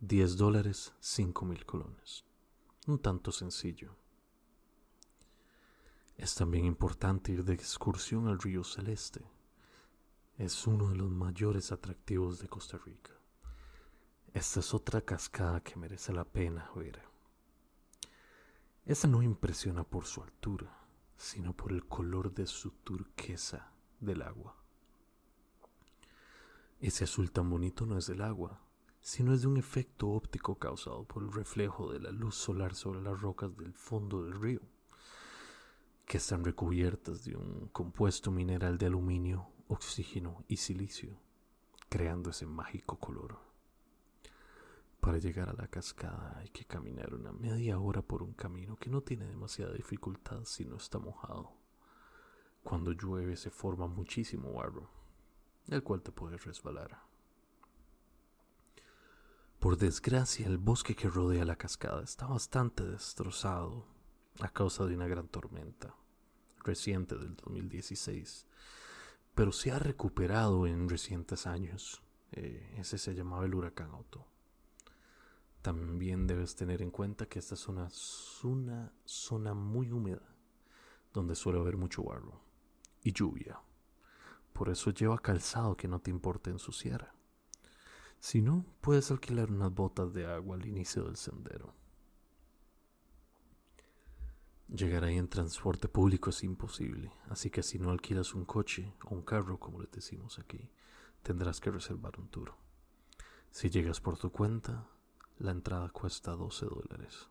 10 0.00 0.36
dólares, 0.36 0.94
5 1.00 1.44
mil 1.44 1.64
colones. 1.64 2.24
Un 2.86 2.98
tanto 2.98 3.30
sencillo. 3.30 3.94
Es 6.16 6.34
también 6.34 6.64
importante 6.64 7.32
ir 7.32 7.44
de 7.44 7.54
excursión 7.54 8.28
al 8.28 8.38
río 8.38 8.64
Celeste 8.64 9.24
es 10.42 10.66
uno 10.66 10.88
de 10.88 10.96
los 10.96 11.08
mayores 11.08 11.70
atractivos 11.70 12.40
de 12.40 12.48
Costa 12.48 12.76
Rica. 12.76 13.12
Esta 14.34 14.58
es 14.58 14.74
otra 14.74 15.00
cascada 15.00 15.60
que 15.60 15.76
merece 15.76 16.12
la 16.12 16.24
pena 16.24 16.68
ver. 16.74 17.00
Esta 18.84 19.06
no 19.06 19.22
impresiona 19.22 19.84
por 19.84 20.04
su 20.04 20.20
altura, 20.20 20.76
sino 21.16 21.52
por 21.54 21.70
el 21.70 21.86
color 21.86 22.34
de 22.34 22.48
su 22.48 22.72
turquesa 22.72 23.70
del 24.00 24.22
agua. 24.22 24.56
Ese 26.80 27.04
azul 27.04 27.30
tan 27.30 27.48
bonito 27.48 27.86
no 27.86 27.96
es 27.96 28.08
del 28.08 28.22
agua, 28.22 28.60
sino 29.00 29.34
es 29.34 29.42
de 29.42 29.46
un 29.46 29.58
efecto 29.58 30.08
óptico 30.08 30.58
causado 30.58 31.04
por 31.04 31.22
el 31.22 31.32
reflejo 31.32 31.92
de 31.92 32.00
la 32.00 32.10
luz 32.10 32.34
solar 32.34 32.74
sobre 32.74 33.00
las 33.00 33.20
rocas 33.20 33.56
del 33.56 33.74
fondo 33.74 34.24
del 34.24 34.40
río, 34.40 34.62
que 36.04 36.16
están 36.16 36.44
recubiertas 36.44 37.24
de 37.24 37.36
un 37.36 37.68
compuesto 37.68 38.32
mineral 38.32 38.76
de 38.76 38.86
aluminio 38.86 39.51
oxígeno 39.72 40.44
y 40.48 40.58
silicio, 40.58 41.18
creando 41.88 42.30
ese 42.30 42.44
mágico 42.44 42.98
color. 42.98 43.38
Para 45.00 45.16
llegar 45.16 45.48
a 45.48 45.54
la 45.54 45.66
cascada 45.66 46.36
hay 46.38 46.50
que 46.50 46.66
caminar 46.66 47.14
una 47.14 47.32
media 47.32 47.78
hora 47.78 48.02
por 48.02 48.22
un 48.22 48.34
camino 48.34 48.76
que 48.76 48.90
no 48.90 49.00
tiene 49.00 49.24
demasiada 49.24 49.72
dificultad 49.72 50.44
si 50.44 50.66
no 50.66 50.76
está 50.76 50.98
mojado. 50.98 51.52
Cuando 52.62 52.92
llueve 52.92 53.34
se 53.36 53.50
forma 53.50 53.86
muchísimo 53.86 54.52
barro, 54.52 54.90
el 55.68 55.82
cual 55.82 56.02
te 56.02 56.12
puede 56.12 56.36
resbalar. 56.36 57.00
Por 59.58 59.78
desgracia, 59.78 60.46
el 60.46 60.58
bosque 60.58 60.94
que 60.94 61.08
rodea 61.08 61.46
la 61.46 61.56
cascada 61.56 62.02
está 62.02 62.26
bastante 62.26 62.84
destrozado 62.84 63.86
a 64.40 64.50
causa 64.50 64.84
de 64.84 64.94
una 64.94 65.06
gran 65.06 65.28
tormenta 65.28 65.94
reciente 66.62 67.16
del 67.16 67.36
2016 67.36 68.46
pero 69.34 69.52
se 69.52 69.72
ha 69.72 69.78
recuperado 69.78 70.66
en 70.66 70.88
recientes 70.88 71.46
años. 71.46 72.02
Eh, 72.32 72.74
ese 72.78 72.98
se 72.98 73.14
llamaba 73.14 73.44
el 73.44 73.54
huracán 73.54 73.94
Otto. 73.94 74.26
También 75.62 76.26
debes 76.26 76.56
tener 76.56 76.82
en 76.82 76.90
cuenta 76.90 77.26
que 77.26 77.38
esta 77.38 77.56
zona 77.56 77.86
es 77.86 78.42
una 78.42 78.92
zona 79.04 79.54
muy 79.54 79.92
húmeda, 79.92 80.34
donde 81.12 81.34
suele 81.34 81.60
haber 81.60 81.76
mucho 81.76 82.02
barro 82.02 82.40
y 83.02 83.12
lluvia. 83.12 83.60
Por 84.52 84.68
eso 84.68 84.90
lleva 84.90 85.18
calzado 85.18 85.76
que 85.76 85.88
no 85.88 86.00
te 86.00 86.10
importe 86.10 86.50
ensuciar. 86.50 87.12
Si 88.18 88.42
no, 88.42 88.66
puedes 88.80 89.10
alquilar 89.10 89.50
unas 89.50 89.72
botas 89.72 90.12
de 90.12 90.26
agua 90.26 90.56
al 90.56 90.66
inicio 90.66 91.04
del 91.04 91.16
sendero. 91.16 91.74
Llegar 94.74 95.04
ahí 95.04 95.18
en 95.18 95.28
transporte 95.28 95.86
público 95.86 96.30
es 96.30 96.42
imposible, 96.42 97.12
así 97.28 97.50
que 97.50 97.62
si 97.62 97.78
no 97.78 97.90
alquilas 97.90 98.32
un 98.32 98.46
coche 98.46 98.94
o 99.04 99.14
un 99.14 99.20
carro, 99.20 99.60
como 99.60 99.82
les 99.82 99.90
decimos 99.90 100.38
aquí, 100.38 100.70
tendrás 101.22 101.60
que 101.60 101.70
reservar 101.70 102.18
un 102.18 102.28
tour. 102.28 102.54
Si 103.50 103.68
llegas 103.68 104.00
por 104.00 104.16
tu 104.16 104.32
cuenta, 104.32 104.88
la 105.38 105.50
entrada 105.50 105.90
cuesta 105.90 106.30
12 106.32 106.64
dólares. 106.64 107.28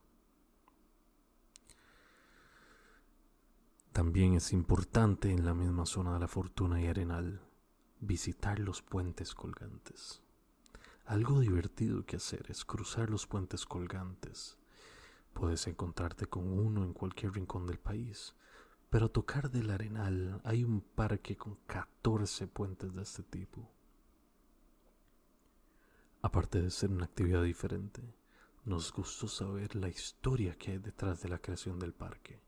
También 3.92 4.36
es 4.36 4.54
importante 4.54 5.32
en 5.32 5.44
la 5.44 5.56
misma 5.56 5.88
zona 5.88 6.14
de 6.14 6.20
la 6.20 6.28
Fortuna 6.28 6.80
y 6.80 6.86
Arenal 6.86 7.42
visitar 8.02 8.60
los 8.60 8.84
puentes 8.84 9.34
colgantes. 9.34 10.22
Algo 11.06 11.40
divertido 11.40 12.06
que 12.06 12.18
hacer 12.18 12.46
es 12.50 12.66
cruzar 12.66 13.10
los 13.10 13.26
puentes 13.26 13.66
colgantes 13.66 14.61
Puedes 15.34 15.68
encontrarte 15.68 16.28
con 16.28 16.48
uno 16.48 16.84
en 16.84 16.94
cualquier 16.94 17.34
rincón 17.34 17.66
del 17.68 17.80
país, 17.80 18.36
pero 18.90 19.06
a 19.06 19.10
tocar 19.10 19.50
del 19.50 19.72
arenal 19.72 20.42
hay 20.44 20.64
un 20.64 20.82
parque 20.82 21.38
con 21.38 21.56
14 21.66 22.48
puentes 22.48 22.94
de 22.94 23.02
este 23.02 23.24
tipo. 23.24 23.70
Aparte 26.22 26.62
de 26.62 26.70
ser 26.70 26.92
una 26.92 27.06
actividad 27.06 27.44
diferente, 27.44 28.04
nos 28.64 28.92
gustó 28.94 29.28
saber 29.28 29.76
la 29.76 29.90
historia 29.90 30.56
que 30.56 30.72
hay 30.72 30.78
detrás 30.78 31.22
de 31.22 31.30
la 31.30 31.40
creación 31.40 31.80
del 31.80 31.94
parque. 31.94 32.40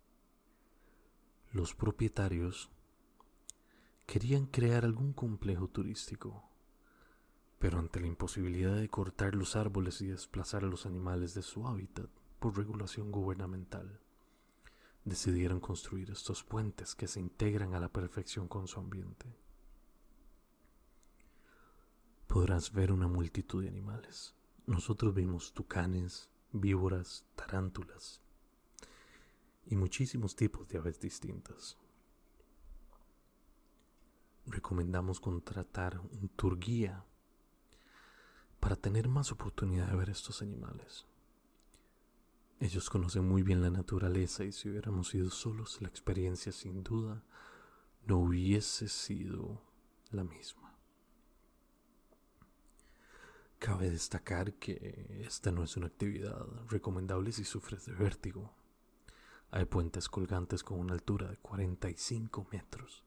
Los 1.52 1.74
propietarios 1.74 2.69
querían 4.06 4.46
crear 4.46 4.86
algún 4.86 5.13
complejo 5.13 5.67
turístico, 5.69 6.43
pero 7.58 7.80
ante 7.80 8.00
la 8.00 8.08
imposibilidad 8.08 8.76
de 8.76 8.89
cortar 8.89 9.34
los 9.34 9.56
árboles 9.56 10.02
y 10.02 10.08
desplazar 10.08 10.63
a 10.63 10.67
los 10.67 10.86
animales 10.86 11.34
de 11.34 11.41
su 11.41 11.67
hábitat, 11.67 12.10
por 12.43 12.58
regulación 12.58 13.10
gubernamental, 13.10 14.01
decidieron 15.06 15.62
construir 15.62 16.12
estos 16.12 16.43
puentes 16.43 16.93
que 16.93 17.08
se 17.08 17.21
integran 17.21 17.73
a 17.73 17.79
la 17.79 17.88
perfección 17.88 18.49
con 18.49 18.67
su 18.67 18.82
ambiente. 18.82 19.34
Podrás 22.27 22.73
ver 22.73 22.91
una 22.91 23.08
multitud 23.08 23.63
de 23.63 23.69
animales. 23.69 24.36
Nosotros 24.65 25.13
vimos 25.13 25.53
tucanes, 25.53 26.29
víboras, 26.51 27.23
tarántulas 27.36 28.19
y 29.65 29.77
muchísimos 29.77 30.36
tipos 30.36 30.67
de 30.67 30.79
aves 30.79 30.99
distintas. 30.99 31.77
Recomendamos 34.47 35.21
contratar 35.21 35.97
un 35.97 36.27
tour 36.36 36.60
guía 36.60 37.06
para 38.60 38.75
tener 38.75 39.08
más 39.08 39.32
oportunidad 39.32 39.88
de 39.88 39.95
ver 39.95 40.10
estos 40.10 40.41
animales. 40.41 41.06
Ellos 42.63 42.89
conocen 42.89 43.28
muy 43.28 43.43
bien 43.43 43.62
la 43.62 43.69
naturaleza 43.69 44.45
y 44.45 44.54
si 44.54 44.69
hubiéramos 44.69 45.13
ido 45.13 45.30
solos, 45.30 45.82
la 45.82 45.89
experiencia 45.89 46.54
sin 46.54 46.82
duda 46.82 47.21
no 48.06 48.19
hubiese 48.19 48.88
sido 48.88 49.62
la 50.12 50.23
misma. 50.23 50.73
Cabe 53.60 53.89
destacar 53.89 54.54
que 54.54 55.26
esta 55.28 55.52
no 55.52 55.65
es 55.65 55.76
una 55.76 55.88
actividad 55.88 56.41
recomendable 56.69 57.34
si 57.34 57.43
sufres 57.43 57.86
de 57.86 57.95
vértigo. 57.95 58.56
Hay 59.52 59.65
puentes 59.65 60.08
colgantes 60.08 60.63
con 60.63 60.80
una 60.80 60.93
altura 60.93 61.30
de 61.30 61.36
45 61.36 62.47
metros 62.49 63.04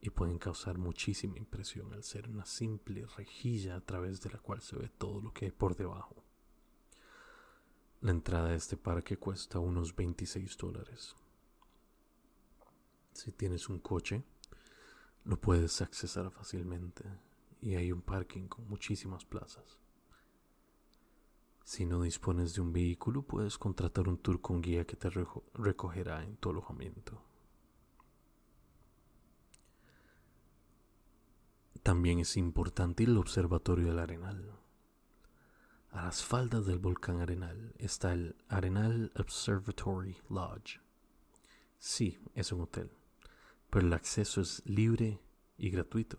y 0.00 0.08
pueden 0.08 0.38
causar 0.38 0.78
muchísima 0.78 1.36
impresión 1.36 1.92
al 1.92 2.04
ser 2.04 2.30
una 2.30 2.46
simple 2.46 3.04
rejilla 3.18 3.76
a 3.76 3.82
través 3.82 4.22
de 4.22 4.30
la 4.30 4.38
cual 4.38 4.62
se 4.62 4.76
ve 4.76 4.88
todo 4.88 5.20
lo 5.20 5.34
que 5.34 5.44
hay 5.44 5.52
por 5.52 5.76
debajo. 5.76 6.23
La 8.04 8.10
entrada 8.10 8.50
a 8.50 8.54
este 8.54 8.76
parque 8.76 9.16
cuesta 9.16 9.58
unos 9.58 9.96
26 9.96 10.58
dólares. 10.58 11.16
Si 13.14 13.32
tienes 13.32 13.70
un 13.70 13.78
coche, 13.78 14.22
lo 15.24 15.40
puedes 15.40 15.80
accesar 15.80 16.30
fácilmente 16.30 17.02
y 17.62 17.76
hay 17.76 17.92
un 17.92 18.02
parking 18.02 18.46
con 18.46 18.68
muchísimas 18.68 19.24
plazas. 19.24 19.78
Si 21.64 21.86
no 21.86 22.02
dispones 22.02 22.52
de 22.52 22.60
un 22.60 22.74
vehículo, 22.74 23.22
puedes 23.22 23.56
contratar 23.56 24.06
un 24.06 24.18
tour 24.18 24.38
con 24.42 24.60
guía 24.60 24.86
que 24.86 24.96
te 24.96 25.08
recogerá 25.54 26.22
en 26.24 26.36
tu 26.36 26.50
alojamiento. 26.50 27.22
También 31.82 32.18
es 32.18 32.36
importante 32.36 33.04
el 33.04 33.16
observatorio 33.16 33.86
del 33.86 33.98
Arenal. 33.98 34.63
A 35.94 36.06
las 36.06 36.24
faldas 36.24 36.66
del 36.66 36.80
volcán 36.80 37.20
Arenal 37.20 37.72
está 37.78 38.12
el 38.12 38.34
Arenal 38.48 39.12
Observatory 39.14 40.16
Lodge. 40.28 40.80
Sí, 41.78 42.18
es 42.34 42.50
un 42.50 42.62
hotel, 42.62 42.90
pero 43.70 43.86
el 43.86 43.92
acceso 43.92 44.40
es 44.40 44.60
libre 44.66 45.20
y 45.56 45.70
gratuito 45.70 46.18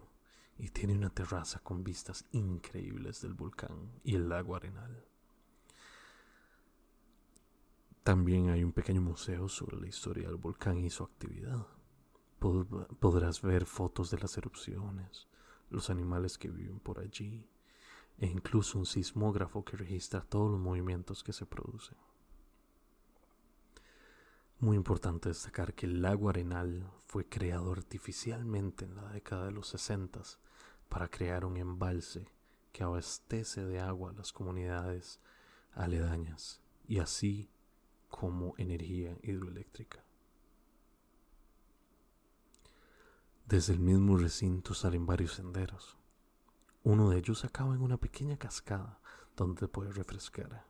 y 0.58 0.70
tiene 0.70 0.94
una 0.94 1.10
terraza 1.10 1.60
con 1.60 1.84
vistas 1.84 2.24
increíbles 2.32 3.22
del 3.22 3.34
volcán 3.34 4.00
y 4.02 4.16
el 4.16 4.30
lago 4.30 4.56
Arenal. 4.56 5.04
También 8.02 8.52
hay 8.52 8.64
un 8.64 8.72
pequeño 8.72 9.02
museo 9.02 9.50
sobre 9.50 9.76
la 9.76 9.88
historia 9.88 10.30
del 10.30 10.38
volcán 10.38 10.78
y 10.86 10.90
su 10.90 11.04
actividad. 11.04 11.68
podrás 12.40 13.42
ver 13.42 13.66
fotos 13.66 14.10
de 14.10 14.20
las 14.20 14.38
erupciones, 14.38 15.28
los 15.70 15.90
animales 15.90 16.38
que 16.38 16.50
viven 16.50 16.80
por 16.80 17.00
allí, 17.00 17.46
e 18.20 18.28
incluso 18.28 18.78
un 18.78 18.86
sismógrafo 18.86 19.64
que 19.66 19.78
registra 19.78 20.22
todos 20.22 20.50
los 20.52 20.60
movimientos 20.60 21.24
que 21.24 21.34
se 21.34 21.46
producen. 21.46 21.98
Muy 24.60 24.78
importante 24.78 25.30
destacar 25.30 25.74
que 25.74 25.86
el 25.86 26.02
lago 26.02 26.30
Arenal 26.30 26.90
fue 27.08 27.28
creado 27.28 27.74
artificialmente 27.74 28.86
en 28.86 28.96
la 28.96 29.10
década 29.10 29.46
de 29.46 29.52
los 29.52 29.68
60 29.68 30.22
para 30.88 31.10
crear 31.10 31.46
un 31.46 31.58
embalse 31.58 32.30
que 32.72 32.84
abastece 32.84 33.66
de 33.66 33.80
agua 33.80 34.12
a 34.12 34.14
las 34.14 34.32
comunidades 34.32 35.20
aledañas 35.74 36.62
y 36.88 37.00
así 37.00 37.50
como 38.10 38.54
energía 38.58 39.18
hidroeléctrica. 39.24 40.04
Desde 43.46 43.74
el 43.74 43.80
mismo 43.80 44.18
recinto 44.18 44.74
salen 44.74 45.06
varios 45.06 45.34
senderos 45.34 45.98
uno 46.86 47.10
de 47.10 47.18
ellos 47.18 47.44
acaba 47.44 47.74
en 47.74 47.82
una 47.82 47.98
pequeña 47.98 48.38
cascada 48.38 49.00
donde 49.36 49.62
te 49.62 49.68
puedes 49.68 49.96
refrescar. 49.96 50.64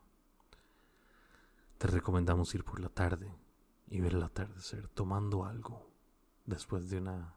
Te 1.78 1.88
recomendamos 1.88 2.56
ir 2.56 2.63
por 2.63 2.80
la 2.80 2.88
tarde 2.88 3.30
y 3.89 3.99
ver 3.99 4.13
el 4.13 4.23
atardecer 4.23 4.88
tomando 4.88 5.43
algo 5.43 5.91
después 6.45 6.89
de 6.89 6.99
una 6.99 7.36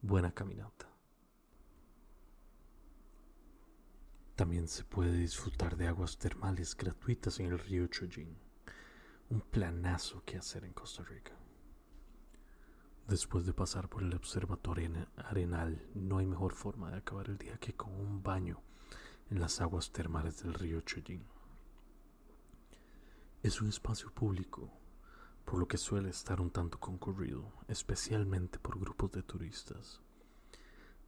buena 0.00 0.32
caminata. 0.32 0.88
También 4.36 4.68
se 4.68 4.84
puede 4.84 5.12
disfrutar 5.12 5.76
de 5.76 5.88
aguas 5.88 6.16
termales 6.16 6.74
gratuitas 6.74 7.38
en 7.40 7.46
el 7.52 7.58
río 7.58 7.88
Chojin, 7.88 8.38
un 9.28 9.42
planazo 9.42 10.24
que 10.24 10.38
hacer 10.38 10.64
en 10.64 10.72
Costa 10.72 11.02
Rica. 11.02 11.32
Después 13.08 13.46
de 13.46 13.54
pasar 13.54 13.88
por 13.88 14.02
el 14.02 14.14
observatorio 14.14 14.90
arenal, 15.16 15.82
no 15.94 16.18
hay 16.18 16.26
mejor 16.26 16.52
forma 16.52 16.90
de 16.90 16.98
acabar 16.98 17.30
el 17.30 17.38
día 17.38 17.56
que 17.56 17.72
con 17.72 17.94
un 17.94 18.22
baño 18.22 18.60
en 19.30 19.40
las 19.40 19.62
aguas 19.62 19.92
termales 19.92 20.42
del 20.42 20.52
río 20.52 20.82
Chollín. 20.82 21.24
Es 23.42 23.62
un 23.62 23.70
espacio 23.70 24.12
público, 24.12 24.70
por 25.46 25.58
lo 25.58 25.66
que 25.66 25.78
suele 25.78 26.10
estar 26.10 26.38
un 26.38 26.50
tanto 26.50 26.78
concurrido, 26.78 27.50
especialmente 27.66 28.58
por 28.58 28.78
grupos 28.78 29.10
de 29.12 29.22
turistas. 29.22 30.02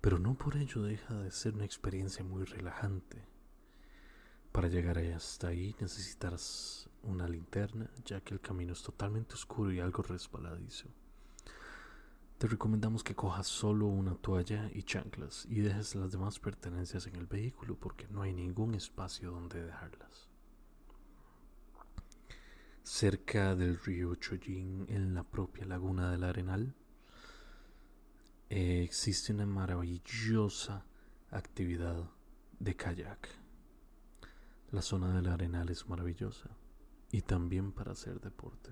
Pero 0.01 0.19
no 0.19 0.39
por 0.39 0.57
ello 0.57 0.81
deja 0.81 1.13
de 1.17 1.31
ser 1.31 1.53
una 1.53 1.67
experiencia 1.67 2.25
muy 2.25 2.45
relajante. 2.45 3.27
Para 4.53 4.69
llegar 4.69 4.97
hasta 4.97 5.49
ahí 5.49 5.77
necesitarás 5.79 6.89
una 7.03 7.29
linterna, 7.29 7.91
ya 8.07 8.23
que 8.23 8.33
el 8.33 8.41
camino 8.41 8.73
es 8.73 8.83
totalmente 8.83 9.35
oscuro 9.35 9.71
y 9.71 9.81
algo 9.81 10.03
resbaladizo. 10.03 10.89
Te 12.41 12.47
recomendamos 12.47 13.05
que 13.05 13.15
cojas 13.15 13.47
solo 13.47 13.87
una 13.89 14.15
toalla 14.15 14.71
y 14.73 14.85
chanclas 14.85 15.45
y 15.51 15.61
dejes 15.61 15.95
las 15.95 16.11
demás 16.11 16.39
pertenencias 16.39 17.07
en 17.07 17.17
el 17.17 17.27
vehículo 17.27 17.77
porque 17.79 18.09
no 18.09 18.23
hay 18.23 18.33
ningún 18.33 18.75
espacio 18.75 19.31
donde 19.31 19.63
dejarlas. 19.63 20.31
Cerca 22.83 23.55
del 23.55 23.79
río 23.79 24.15
Chollín, 24.15 24.87
en 24.89 25.15
la 25.15 25.23
propia 25.23 25.67
laguna 25.67 26.11
del 26.11 26.25
Arenal, 26.25 26.75
eh, 28.49 28.85
existe 28.85 29.35
una 29.35 29.45
maravillosa 29.45 30.87
actividad 31.31 32.09
de 32.59 32.75
kayak. 32.75 33.29
La 34.71 34.81
zona 34.81 35.13
del 35.13 35.27
Arenal 35.27 35.69
es 35.69 35.87
maravillosa 35.91 36.49
y 37.13 37.21
también 37.21 37.73
para 37.73 37.93
hacer 37.93 38.19
deporte. 38.19 38.71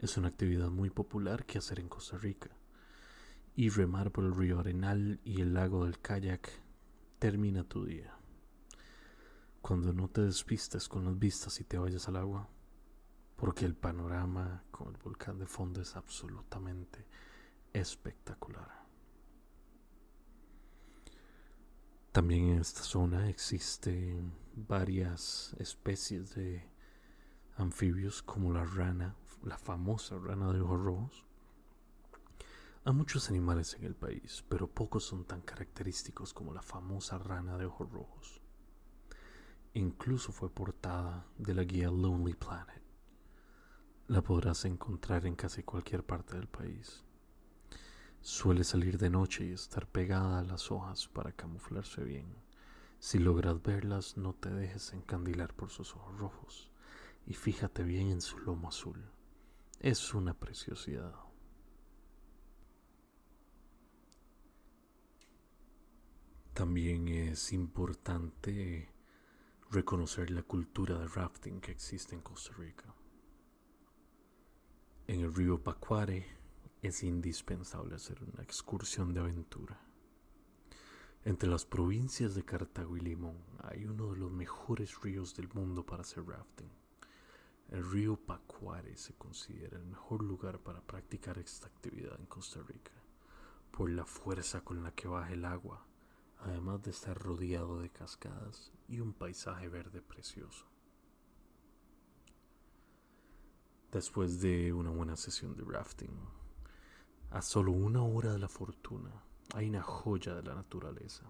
Es 0.00 0.18
una 0.18 0.28
actividad 0.28 0.68
muy 0.68 0.90
popular 0.90 1.46
que 1.46 1.56
hacer 1.56 1.80
en 1.80 1.88
Costa 1.88 2.18
Rica. 2.18 2.57
Y 3.58 3.70
remar 3.70 4.12
por 4.12 4.22
el 4.22 4.36
río 4.36 4.60
Arenal 4.60 5.18
y 5.24 5.40
el 5.40 5.52
lago 5.52 5.84
del 5.84 5.98
kayak 5.98 6.48
termina 7.18 7.64
tu 7.64 7.84
día. 7.84 8.16
Cuando 9.60 9.92
no 9.92 10.06
te 10.06 10.20
despistes 10.20 10.88
con 10.88 11.04
las 11.04 11.18
vistas 11.18 11.58
y 11.58 11.64
te 11.64 11.76
vayas 11.76 12.06
al 12.06 12.18
agua, 12.18 12.48
porque 13.34 13.64
el 13.64 13.74
panorama 13.74 14.62
con 14.70 14.94
el 14.94 14.96
volcán 15.02 15.40
de 15.40 15.46
fondo 15.46 15.80
es 15.80 15.96
absolutamente 15.96 17.04
espectacular. 17.72 18.86
También 22.12 22.50
en 22.50 22.60
esta 22.60 22.82
zona 22.82 23.28
existen 23.28 24.34
varias 24.54 25.56
especies 25.58 26.32
de 26.36 26.62
anfibios 27.56 28.22
como 28.22 28.52
la 28.52 28.64
rana 28.64 29.16
la 29.42 29.58
famosa 29.58 30.16
rana 30.16 30.52
de 30.52 30.60
ojos 30.60 30.80
rojos. 30.80 31.27
Hay 32.88 32.94
muchos 32.94 33.28
animales 33.28 33.74
en 33.74 33.84
el 33.84 33.94
país, 33.94 34.42
pero 34.48 34.66
pocos 34.66 35.04
son 35.04 35.26
tan 35.26 35.42
característicos 35.42 36.32
como 36.32 36.54
la 36.54 36.62
famosa 36.62 37.18
rana 37.18 37.58
de 37.58 37.66
ojos 37.66 37.92
rojos. 37.92 38.40
Incluso 39.74 40.32
fue 40.32 40.48
portada 40.48 41.26
de 41.36 41.52
la 41.52 41.64
guía 41.64 41.90
Lonely 41.90 42.32
Planet. 42.32 42.82
La 44.06 44.22
podrás 44.22 44.64
encontrar 44.64 45.26
en 45.26 45.36
casi 45.36 45.64
cualquier 45.64 46.02
parte 46.02 46.34
del 46.36 46.48
país. 46.48 47.04
Suele 48.22 48.64
salir 48.64 48.96
de 48.96 49.10
noche 49.10 49.44
y 49.44 49.52
estar 49.52 49.86
pegada 49.86 50.38
a 50.38 50.44
las 50.44 50.70
hojas 50.70 51.08
para 51.08 51.32
camuflarse 51.32 52.02
bien. 52.02 52.36
Si 53.00 53.18
logras 53.18 53.62
verlas, 53.62 54.16
no 54.16 54.32
te 54.32 54.48
dejes 54.48 54.94
encandilar 54.94 55.52
por 55.52 55.68
sus 55.68 55.94
ojos 55.94 56.16
rojos 56.16 56.70
y 57.26 57.34
fíjate 57.34 57.82
bien 57.82 58.08
en 58.08 58.22
su 58.22 58.38
lomo 58.38 58.70
azul 58.70 59.10
es 59.80 60.14
una 60.14 60.32
preciosidad. 60.32 61.27
También 66.58 67.06
es 67.06 67.52
importante 67.52 68.88
reconocer 69.70 70.28
la 70.30 70.42
cultura 70.42 70.98
de 70.98 71.06
rafting 71.06 71.60
que 71.60 71.70
existe 71.70 72.16
en 72.16 72.20
Costa 72.20 72.52
Rica. 72.58 72.92
En 75.06 75.20
el 75.20 75.32
río 75.32 75.62
Pacuare 75.62 76.26
es 76.82 77.04
indispensable 77.04 77.94
hacer 77.94 78.20
una 78.24 78.42
excursión 78.42 79.14
de 79.14 79.20
aventura. 79.20 79.80
Entre 81.24 81.48
las 81.48 81.64
provincias 81.64 82.34
de 82.34 82.44
Cartago 82.44 82.96
y 82.96 83.02
Limón 83.02 83.38
hay 83.62 83.84
uno 83.84 84.10
de 84.10 84.18
los 84.18 84.32
mejores 84.32 85.00
ríos 85.00 85.36
del 85.36 85.48
mundo 85.54 85.86
para 85.86 86.02
hacer 86.02 86.26
rafting. 86.26 86.72
El 87.68 87.88
río 87.88 88.16
Pacuare 88.16 88.96
se 88.96 89.14
considera 89.14 89.78
el 89.78 89.84
mejor 89.84 90.24
lugar 90.24 90.58
para 90.58 90.80
practicar 90.80 91.38
esta 91.38 91.68
actividad 91.68 92.18
en 92.18 92.26
Costa 92.26 92.60
Rica, 92.66 92.90
por 93.70 93.88
la 93.90 94.04
fuerza 94.04 94.62
con 94.62 94.82
la 94.82 94.90
que 94.90 95.06
baja 95.06 95.32
el 95.32 95.44
agua, 95.44 95.87
además 96.40 96.82
de 96.82 96.90
estar 96.90 97.18
rodeado 97.18 97.80
de 97.80 97.90
cascadas 97.90 98.72
y 98.88 99.00
un 99.00 99.12
paisaje 99.12 99.68
verde 99.68 100.00
precioso. 100.02 100.66
Después 103.92 104.40
de 104.40 104.72
una 104.72 104.90
buena 104.90 105.16
sesión 105.16 105.56
de 105.56 105.64
rafting, 105.64 106.16
a 107.30 107.42
solo 107.42 107.72
una 107.72 108.02
hora 108.02 108.32
de 108.32 108.38
la 108.38 108.48
fortuna, 108.48 109.10
hay 109.54 109.68
una 109.68 109.82
joya 109.82 110.34
de 110.34 110.42
la 110.42 110.54
naturaleza. 110.54 111.24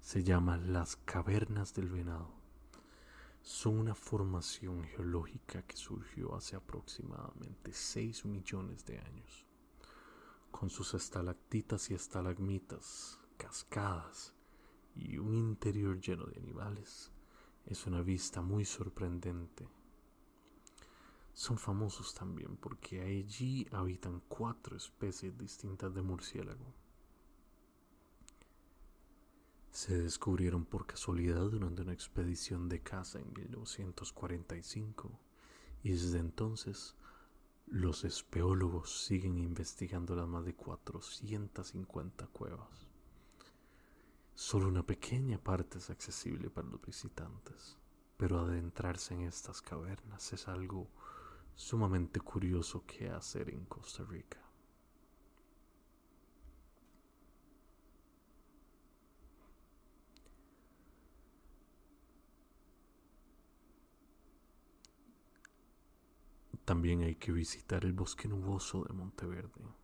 Se 0.00 0.24
llama 0.24 0.56
las 0.56 0.96
cavernas 0.96 1.74
del 1.74 1.88
venado 1.88 2.42
son 3.42 3.80
una 3.80 3.94
formación 3.94 4.84
geológica 4.84 5.62
que 5.62 5.76
surgió 5.76 6.34
hace 6.36 6.54
aproximadamente 6.54 7.72
6 7.72 8.24
millones 8.24 8.86
de 8.86 9.00
años, 9.00 9.44
con 10.52 10.70
sus 10.70 10.94
estalactitas 10.94 11.90
y 11.90 11.94
estalagmitas, 11.94 13.18
cascadas 13.42 14.34
y 14.94 15.18
un 15.18 15.34
interior 15.34 16.00
lleno 16.00 16.26
de 16.26 16.38
animales. 16.38 17.10
Es 17.66 17.86
una 17.86 18.02
vista 18.02 18.42
muy 18.42 18.64
sorprendente. 18.64 19.68
Son 21.32 21.58
famosos 21.58 22.14
también 22.14 22.56
porque 22.56 23.00
allí 23.00 23.66
habitan 23.72 24.22
cuatro 24.28 24.76
especies 24.76 25.36
distintas 25.38 25.94
de 25.94 26.02
murciélago 26.02 26.74
se 29.72 29.96
descubrieron 29.96 30.66
por 30.66 30.86
casualidad 30.86 31.48
durante 31.50 31.80
una 31.80 31.94
expedición 31.94 32.68
de 32.68 32.82
caza 32.82 33.18
en 33.20 33.32
1945 33.32 35.18
y 35.82 35.92
desde 35.92 36.18
entonces 36.18 36.94
los 37.66 38.04
espeólogos 38.04 39.04
siguen 39.06 39.38
investigando 39.38 40.14
las 40.14 40.28
más 40.28 40.44
de 40.44 40.54
450 40.54 42.26
cuevas. 42.26 42.91
Solo 44.34 44.68
una 44.68 44.82
pequeña 44.82 45.38
parte 45.38 45.78
es 45.78 45.90
accesible 45.90 46.50
para 46.50 46.68
los 46.68 46.80
visitantes. 46.82 47.78
pero 48.22 48.38
adentrarse 48.38 49.14
en 49.14 49.22
estas 49.22 49.60
cavernas 49.60 50.32
es 50.32 50.46
algo 50.46 50.88
sumamente 51.56 52.20
curioso 52.20 52.84
que 52.86 53.10
hacer 53.10 53.50
en 53.50 53.64
Costa 53.64 54.04
Rica. 54.04 54.38
También 66.64 67.02
hay 67.02 67.16
que 67.16 67.32
visitar 67.32 67.84
el 67.84 67.92
bosque 67.92 68.28
nuboso 68.28 68.84
de 68.84 68.94
Monteverde. 68.94 69.81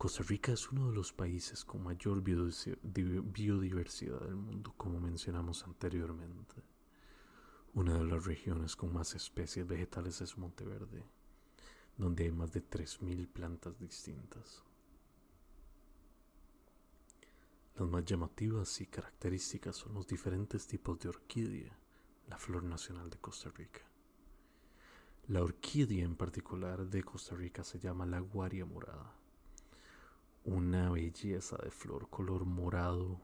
Costa 0.00 0.22
Rica 0.22 0.52
es 0.52 0.70
uno 0.70 0.88
de 0.88 0.94
los 0.94 1.12
países 1.12 1.62
con 1.62 1.84
mayor 1.84 2.22
biodiversidad 2.22 4.20
del 4.20 4.34
mundo, 4.34 4.72
como 4.78 4.98
mencionamos 4.98 5.62
anteriormente. 5.64 6.54
Una 7.74 7.98
de 7.98 8.06
las 8.06 8.24
regiones 8.24 8.76
con 8.76 8.94
más 8.94 9.14
especies 9.14 9.66
vegetales 9.66 10.22
es 10.22 10.38
Monteverde, 10.38 11.04
donde 11.98 12.24
hay 12.24 12.32
más 12.32 12.50
de 12.50 12.66
3.000 12.66 13.28
plantas 13.28 13.78
distintas. 13.78 14.64
Las 17.76 17.86
más 17.86 18.02
llamativas 18.06 18.80
y 18.80 18.86
características 18.86 19.76
son 19.76 19.92
los 19.92 20.06
diferentes 20.06 20.66
tipos 20.66 20.98
de 21.00 21.10
orquídea, 21.10 21.78
la 22.26 22.38
flor 22.38 22.62
nacional 22.62 23.10
de 23.10 23.18
Costa 23.18 23.50
Rica. 23.50 23.82
La 25.28 25.42
orquídea 25.42 26.06
en 26.06 26.16
particular 26.16 26.86
de 26.86 27.02
Costa 27.02 27.34
Rica 27.34 27.62
se 27.62 27.78
llama 27.78 28.06
la 28.06 28.20
guaria 28.20 28.64
morada, 28.64 29.19
una 30.44 30.90
belleza 30.90 31.56
de 31.58 31.70
flor 31.70 32.08
color 32.10 32.44
morado 32.44 33.20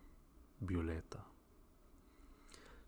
violeta 0.60 1.26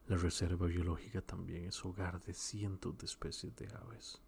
la 0.09 0.17
reserva 0.17 0.67
biológica 0.67 1.21
también 1.21 1.67
es 1.67 1.85
hogar 1.85 2.19
de 2.23 2.33
cientos 2.33 2.97
de 2.97 3.05
especies 3.05 3.55
de 3.57 3.69
aves. 3.77 4.23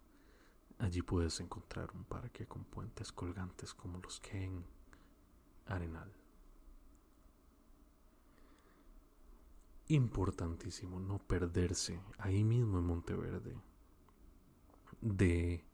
Allí 0.77 1.01
puedes 1.01 1.39
encontrar 1.39 1.89
un 1.95 2.03
parque 2.03 2.45
con 2.45 2.65
puentes 2.65 3.11
colgantes 3.11 3.73
como 3.73 3.97
los 3.97 4.19
que 4.19 4.43
en 4.43 4.63
Arenal. 5.65 6.13
Importantísimo 9.87 10.99
no 10.99 11.17
perderse 11.17 11.99
ahí 12.19 12.43
mismo 12.43 12.77
en 12.77 12.85
Monteverde 12.85 13.55
de 15.01 15.65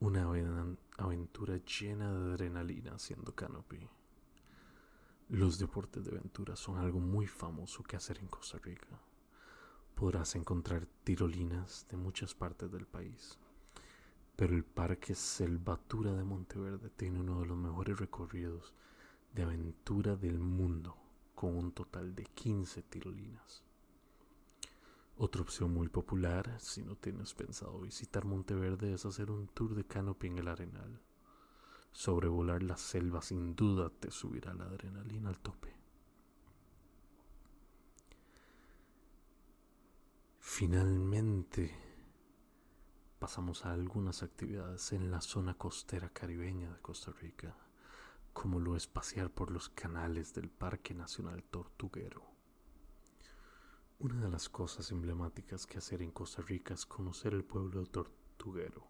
una 0.00 0.26
aventura 0.98 1.56
llena 1.58 2.12
de 2.12 2.32
adrenalina 2.32 2.94
haciendo 2.94 3.34
canopy. 3.34 3.88
Los 5.28 5.58
deportes 5.58 6.04
de 6.04 6.12
aventura 6.12 6.56
son 6.56 6.78
algo 6.78 7.00
muy 7.00 7.26
famoso 7.26 7.82
que 7.82 7.96
hacer 7.96 8.18
en 8.18 8.26
Costa 8.26 8.58
Rica 8.58 9.00
podrás 9.94 10.34
encontrar 10.34 10.86
tirolinas 11.04 11.86
de 11.88 11.96
muchas 11.96 12.34
partes 12.34 12.70
del 12.70 12.86
país. 12.86 13.38
Pero 14.36 14.54
el 14.54 14.64
Parque 14.64 15.14
Selvatura 15.14 16.12
de 16.12 16.24
Monteverde 16.24 16.90
tiene 16.90 17.20
uno 17.20 17.40
de 17.40 17.46
los 17.46 17.56
mejores 17.56 17.98
recorridos 17.98 18.74
de 19.32 19.44
aventura 19.44 20.16
del 20.16 20.38
mundo, 20.40 20.96
con 21.34 21.56
un 21.56 21.72
total 21.72 22.14
de 22.14 22.24
15 22.24 22.82
tirolinas. 22.82 23.62
Otra 25.16 25.42
opción 25.42 25.72
muy 25.72 25.88
popular, 25.88 26.58
si 26.58 26.82
no 26.82 26.96
tienes 26.96 27.34
pensado 27.34 27.80
visitar 27.80 28.24
Monteverde, 28.24 28.94
es 28.94 29.06
hacer 29.06 29.30
un 29.30 29.46
tour 29.46 29.76
de 29.76 29.84
canopy 29.84 30.26
en 30.26 30.38
el 30.38 30.48
Arenal. 30.48 31.00
Sobrevolar 31.92 32.64
la 32.64 32.76
selva 32.76 33.22
sin 33.22 33.54
duda 33.54 33.90
te 33.90 34.10
subirá 34.10 34.52
la 34.54 34.64
adrenalina 34.64 35.28
al 35.28 35.38
tope. 35.38 35.72
Finalmente 40.40 41.72
pasamos 43.20 43.64
a 43.64 43.72
algunas 43.72 44.24
actividades 44.24 44.92
en 44.92 45.12
la 45.12 45.20
zona 45.20 45.54
costera 45.54 46.08
caribeña 46.08 46.72
de 46.72 46.80
Costa 46.80 47.12
Rica, 47.12 47.56
como 48.32 48.58
lo 48.58 48.74
es 48.74 48.88
pasear 48.88 49.30
por 49.30 49.52
los 49.52 49.68
canales 49.68 50.34
del 50.34 50.50
Parque 50.50 50.92
Nacional 50.92 51.44
Tortuguero. 51.44 52.33
Una 54.04 54.20
de 54.20 54.28
las 54.28 54.50
cosas 54.50 54.90
emblemáticas 54.90 55.66
que 55.66 55.78
hacer 55.78 56.02
en 56.02 56.10
Costa 56.10 56.42
Rica 56.42 56.74
es 56.74 56.84
conocer 56.84 57.32
el 57.32 57.42
pueblo 57.42 57.86
Tortuguero. 57.86 58.86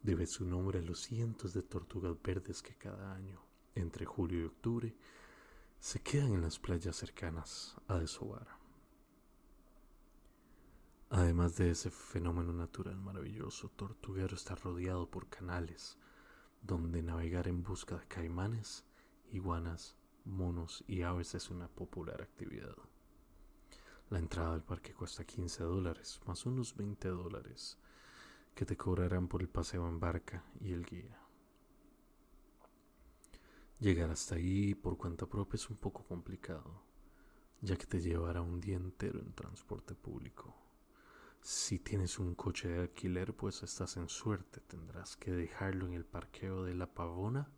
Debe 0.00 0.26
su 0.28 0.46
nombre 0.46 0.78
a 0.78 0.82
los 0.82 1.00
cientos 1.00 1.52
de 1.54 1.64
tortugas 1.64 2.14
verdes 2.22 2.62
que 2.62 2.76
cada 2.76 3.12
año, 3.12 3.40
entre 3.74 4.06
julio 4.06 4.42
y 4.42 4.44
octubre, 4.44 4.96
se 5.80 5.98
quedan 6.02 6.34
en 6.34 6.42
las 6.42 6.60
playas 6.60 6.94
cercanas 6.94 7.74
a 7.88 7.98
desovar. 7.98 8.46
Además 11.10 11.56
de 11.56 11.72
ese 11.72 11.90
fenómeno 11.90 12.52
natural 12.52 12.94
maravilloso, 13.00 13.70
Tortuguero 13.70 14.36
está 14.36 14.54
rodeado 14.54 15.10
por 15.10 15.28
canales 15.28 15.98
donde 16.62 17.02
navegar 17.02 17.48
en 17.48 17.64
busca 17.64 17.98
de 17.98 18.06
caimanes, 18.06 18.84
iguanas, 19.32 19.96
monos 20.26 20.84
y 20.86 21.02
aves 21.02 21.34
es 21.34 21.50
una 21.50 21.68
popular 21.68 22.20
actividad. 22.20 22.76
La 24.10 24.18
entrada 24.18 24.54
al 24.54 24.62
parque 24.62 24.92
cuesta 24.92 25.24
15 25.24 25.64
dólares, 25.64 26.20
más 26.26 26.46
unos 26.46 26.76
20 26.76 27.08
dólares 27.08 27.78
que 28.54 28.64
te 28.64 28.76
cobrarán 28.76 29.28
por 29.28 29.42
el 29.42 29.48
paseo 29.48 29.86
en 29.88 30.00
barca 30.00 30.44
y 30.60 30.72
el 30.72 30.84
guía. 30.84 31.18
Llegar 33.78 34.10
hasta 34.10 34.36
ahí 34.36 34.74
por 34.74 34.96
cuenta 34.96 35.26
propia 35.26 35.56
es 35.56 35.68
un 35.68 35.76
poco 35.76 36.04
complicado, 36.04 36.82
ya 37.60 37.76
que 37.76 37.86
te 37.86 38.00
llevará 38.00 38.40
un 38.40 38.60
día 38.60 38.76
entero 38.76 39.20
en 39.20 39.34
transporte 39.34 39.94
público. 39.94 40.54
Si 41.42 41.78
tienes 41.78 42.18
un 42.18 42.34
coche 42.34 42.68
de 42.68 42.80
alquiler, 42.80 43.34
pues 43.34 43.62
estás 43.62 43.96
en 43.98 44.08
suerte. 44.08 44.60
Tendrás 44.60 45.16
que 45.16 45.30
dejarlo 45.30 45.86
en 45.86 45.92
el 45.92 46.04
parqueo 46.04 46.64
de 46.64 46.74
la 46.74 46.92
Pavona 46.92 47.50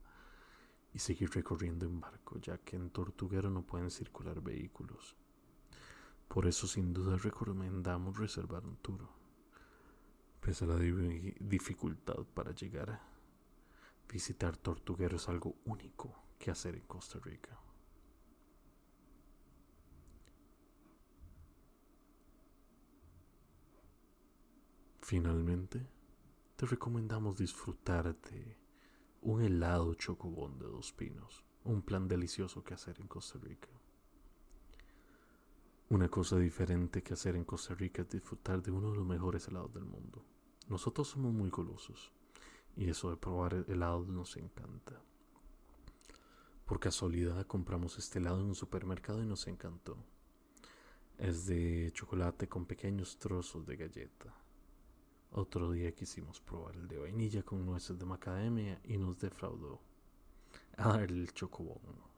y 0.99 1.01
seguir 1.01 1.31
recorriendo 1.31 1.87
en 1.87 2.01
barco, 2.01 2.41
ya 2.41 2.59
que 2.59 2.75
en 2.75 2.91
Tortuguero 2.91 3.51
no 3.51 3.63
pueden 3.63 3.89
circular 3.89 4.41
vehículos. 4.41 5.15
Por 6.27 6.45
eso 6.49 6.67
sin 6.67 6.93
duda 6.93 7.17
recomendamos 7.17 8.19
reservar 8.19 8.67
un 8.67 8.75
tour. 8.79 9.09
Pese 10.41 10.65
a 10.65 10.67
la 10.67 10.77
dificultad 10.77 12.25
para 12.35 12.51
llegar, 12.53 13.01
visitar 14.09 14.57
Tortuguero 14.57 15.19
es 15.19 15.29
algo 15.29 15.55
único 15.67 16.13
que 16.37 16.51
hacer 16.51 16.75
en 16.75 16.85
Costa 16.89 17.21
Rica. 17.21 17.57
Finalmente, 25.01 25.87
te 26.57 26.67
recomendamos 26.67 27.39
disfrutar 27.39 28.21
de 28.21 28.58
un 29.23 29.43
helado 29.43 29.95
chocobón 29.95 30.59
de 30.59 30.67
dos 30.67 30.93
pinos, 30.93 31.45
un 31.65 31.83
plan 31.83 32.07
delicioso 32.07 32.63
que 32.63 32.75
hacer 32.75 33.01
en 33.01 33.09
Costa 33.09 33.39
Rica. 33.39 33.69
Una 35.89 36.09
cosa 36.09 36.39
diferente 36.39 37.03
que 37.03 37.15
hacer 37.15 37.35
en 37.35 37.45
Costa 37.45 37.75
Rica 37.75 38.03
es 38.03 38.11
disfrutar 38.11 38.63
de 38.63 38.71
uno 38.71 38.91
de 38.91 38.99
los 38.99 39.07
mejores 39.07 39.49
helados 39.49 39.73
del 39.73 39.85
mundo. 39.85 40.25
Nosotros 40.69 41.09
somos 41.09 41.33
muy 41.33 41.51
golosos 41.51 42.13
y 42.77 42.89
eso 42.89 43.11
de 43.11 43.17
probar 43.17 43.65
helados 43.69 44.07
nos 44.09 44.37
encanta. 44.37 45.01
Por 46.65 46.79
casualidad 46.79 47.47
compramos 47.47 47.99
este 47.99 48.19
helado 48.19 48.41
en 48.41 48.47
un 48.47 48.55
supermercado 48.55 49.23
y 49.23 49.27
nos 49.27 49.47
encantó. 49.47 49.97
Es 51.17 51.47
de 51.47 51.91
chocolate 51.95 52.49
con 52.49 52.67
pequeños 52.67 53.19
trozos 53.19 53.67
de 53.67 53.77
galleta 53.77 54.35
otro 55.33 55.71
día 55.73 55.95
quisimos 55.95 56.41
probar 56.41 56.77
el 56.77 56.89
de 56.89 56.99
vainilla 56.99 57.43
con 57.43 57.65
nueces 57.65 57.99
de 57.99 58.05
macadamia 58.05 58.81
y 58.85 58.97
nos 58.99 59.19
defraudó. 59.19 59.81
El 61.01 61.33
chocobón. 61.33 62.09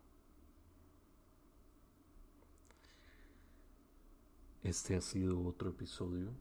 Este 4.63 4.95
ha 4.97 5.01
sido 5.01 5.43
otro 5.43 5.71
episodio 5.71 6.35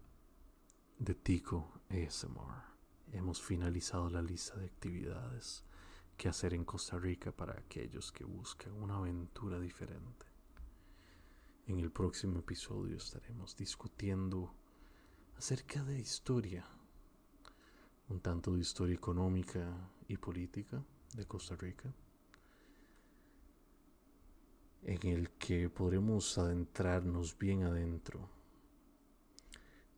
de 0.97 1.15
Tico 1.15 1.81
ASMR. 1.89 2.63
Hemos 3.13 3.41
finalizado 3.41 4.09
la 4.09 4.21
lista 4.21 4.57
de 4.57 4.65
actividades 4.65 5.63
que 6.17 6.27
hacer 6.27 6.53
en 6.53 6.65
Costa 6.65 6.99
Rica 6.99 7.31
para 7.31 7.53
aquellos 7.53 8.11
que 8.11 8.25
buscan 8.25 8.73
una 8.73 8.97
aventura 8.97 9.57
diferente. 9.59 10.25
En 11.65 11.79
el 11.79 11.91
próximo 11.91 12.39
episodio 12.39 12.97
estaremos 12.97 13.55
discutiendo 13.55 14.53
acerca 15.39 15.81
de 15.85 15.97
historia, 15.97 16.65
un 18.09 18.19
tanto 18.19 18.51
de 18.51 18.59
historia 18.59 18.93
económica 18.93 19.89
y 20.09 20.17
política 20.17 20.83
de 21.15 21.25
Costa 21.25 21.55
Rica, 21.55 21.93
en 24.83 25.07
el 25.07 25.29
que 25.37 25.69
podremos 25.69 26.37
adentrarnos 26.37 27.37
bien 27.37 27.63
adentro 27.63 28.29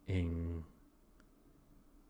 en 0.06 0.64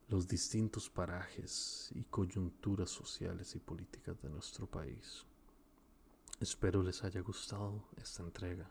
los 0.09 0.27
distintos 0.27 0.89
parajes 0.89 1.89
y 1.95 2.03
coyunturas 2.03 2.89
sociales 2.89 3.55
y 3.55 3.59
políticas 3.59 4.21
de 4.21 4.29
nuestro 4.29 4.67
país. 4.67 5.25
Espero 6.41 6.83
les 6.83 7.01
haya 7.05 7.21
gustado 7.21 7.87
esta 7.95 8.23
entrega. 8.23 8.69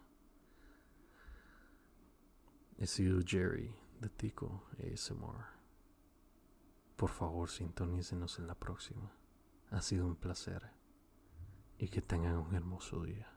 He 2.77 2.87
sido 2.87 3.23
Jerry 3.25 3.80
de 4.01 4.09
Tico 4.09 4.65
ASMR. 4.79 5.45
Por 6.97 7.11
favor, 7.11 7.51
sintonícenos 7.51 8.39
en 8.39 8.47
la 8.47 8.55
próxima. 8.55 9.13
Ha 9.71 9.83
sido 9.83 10.07
un 10.07 10.17
placer 10.17 10.71
y 11.79 11.89
que 11.89 12.03
tengan 12.03 12.37
un 12.37 12.55
hermoso 12.55 13.03
día. 13.05 13.31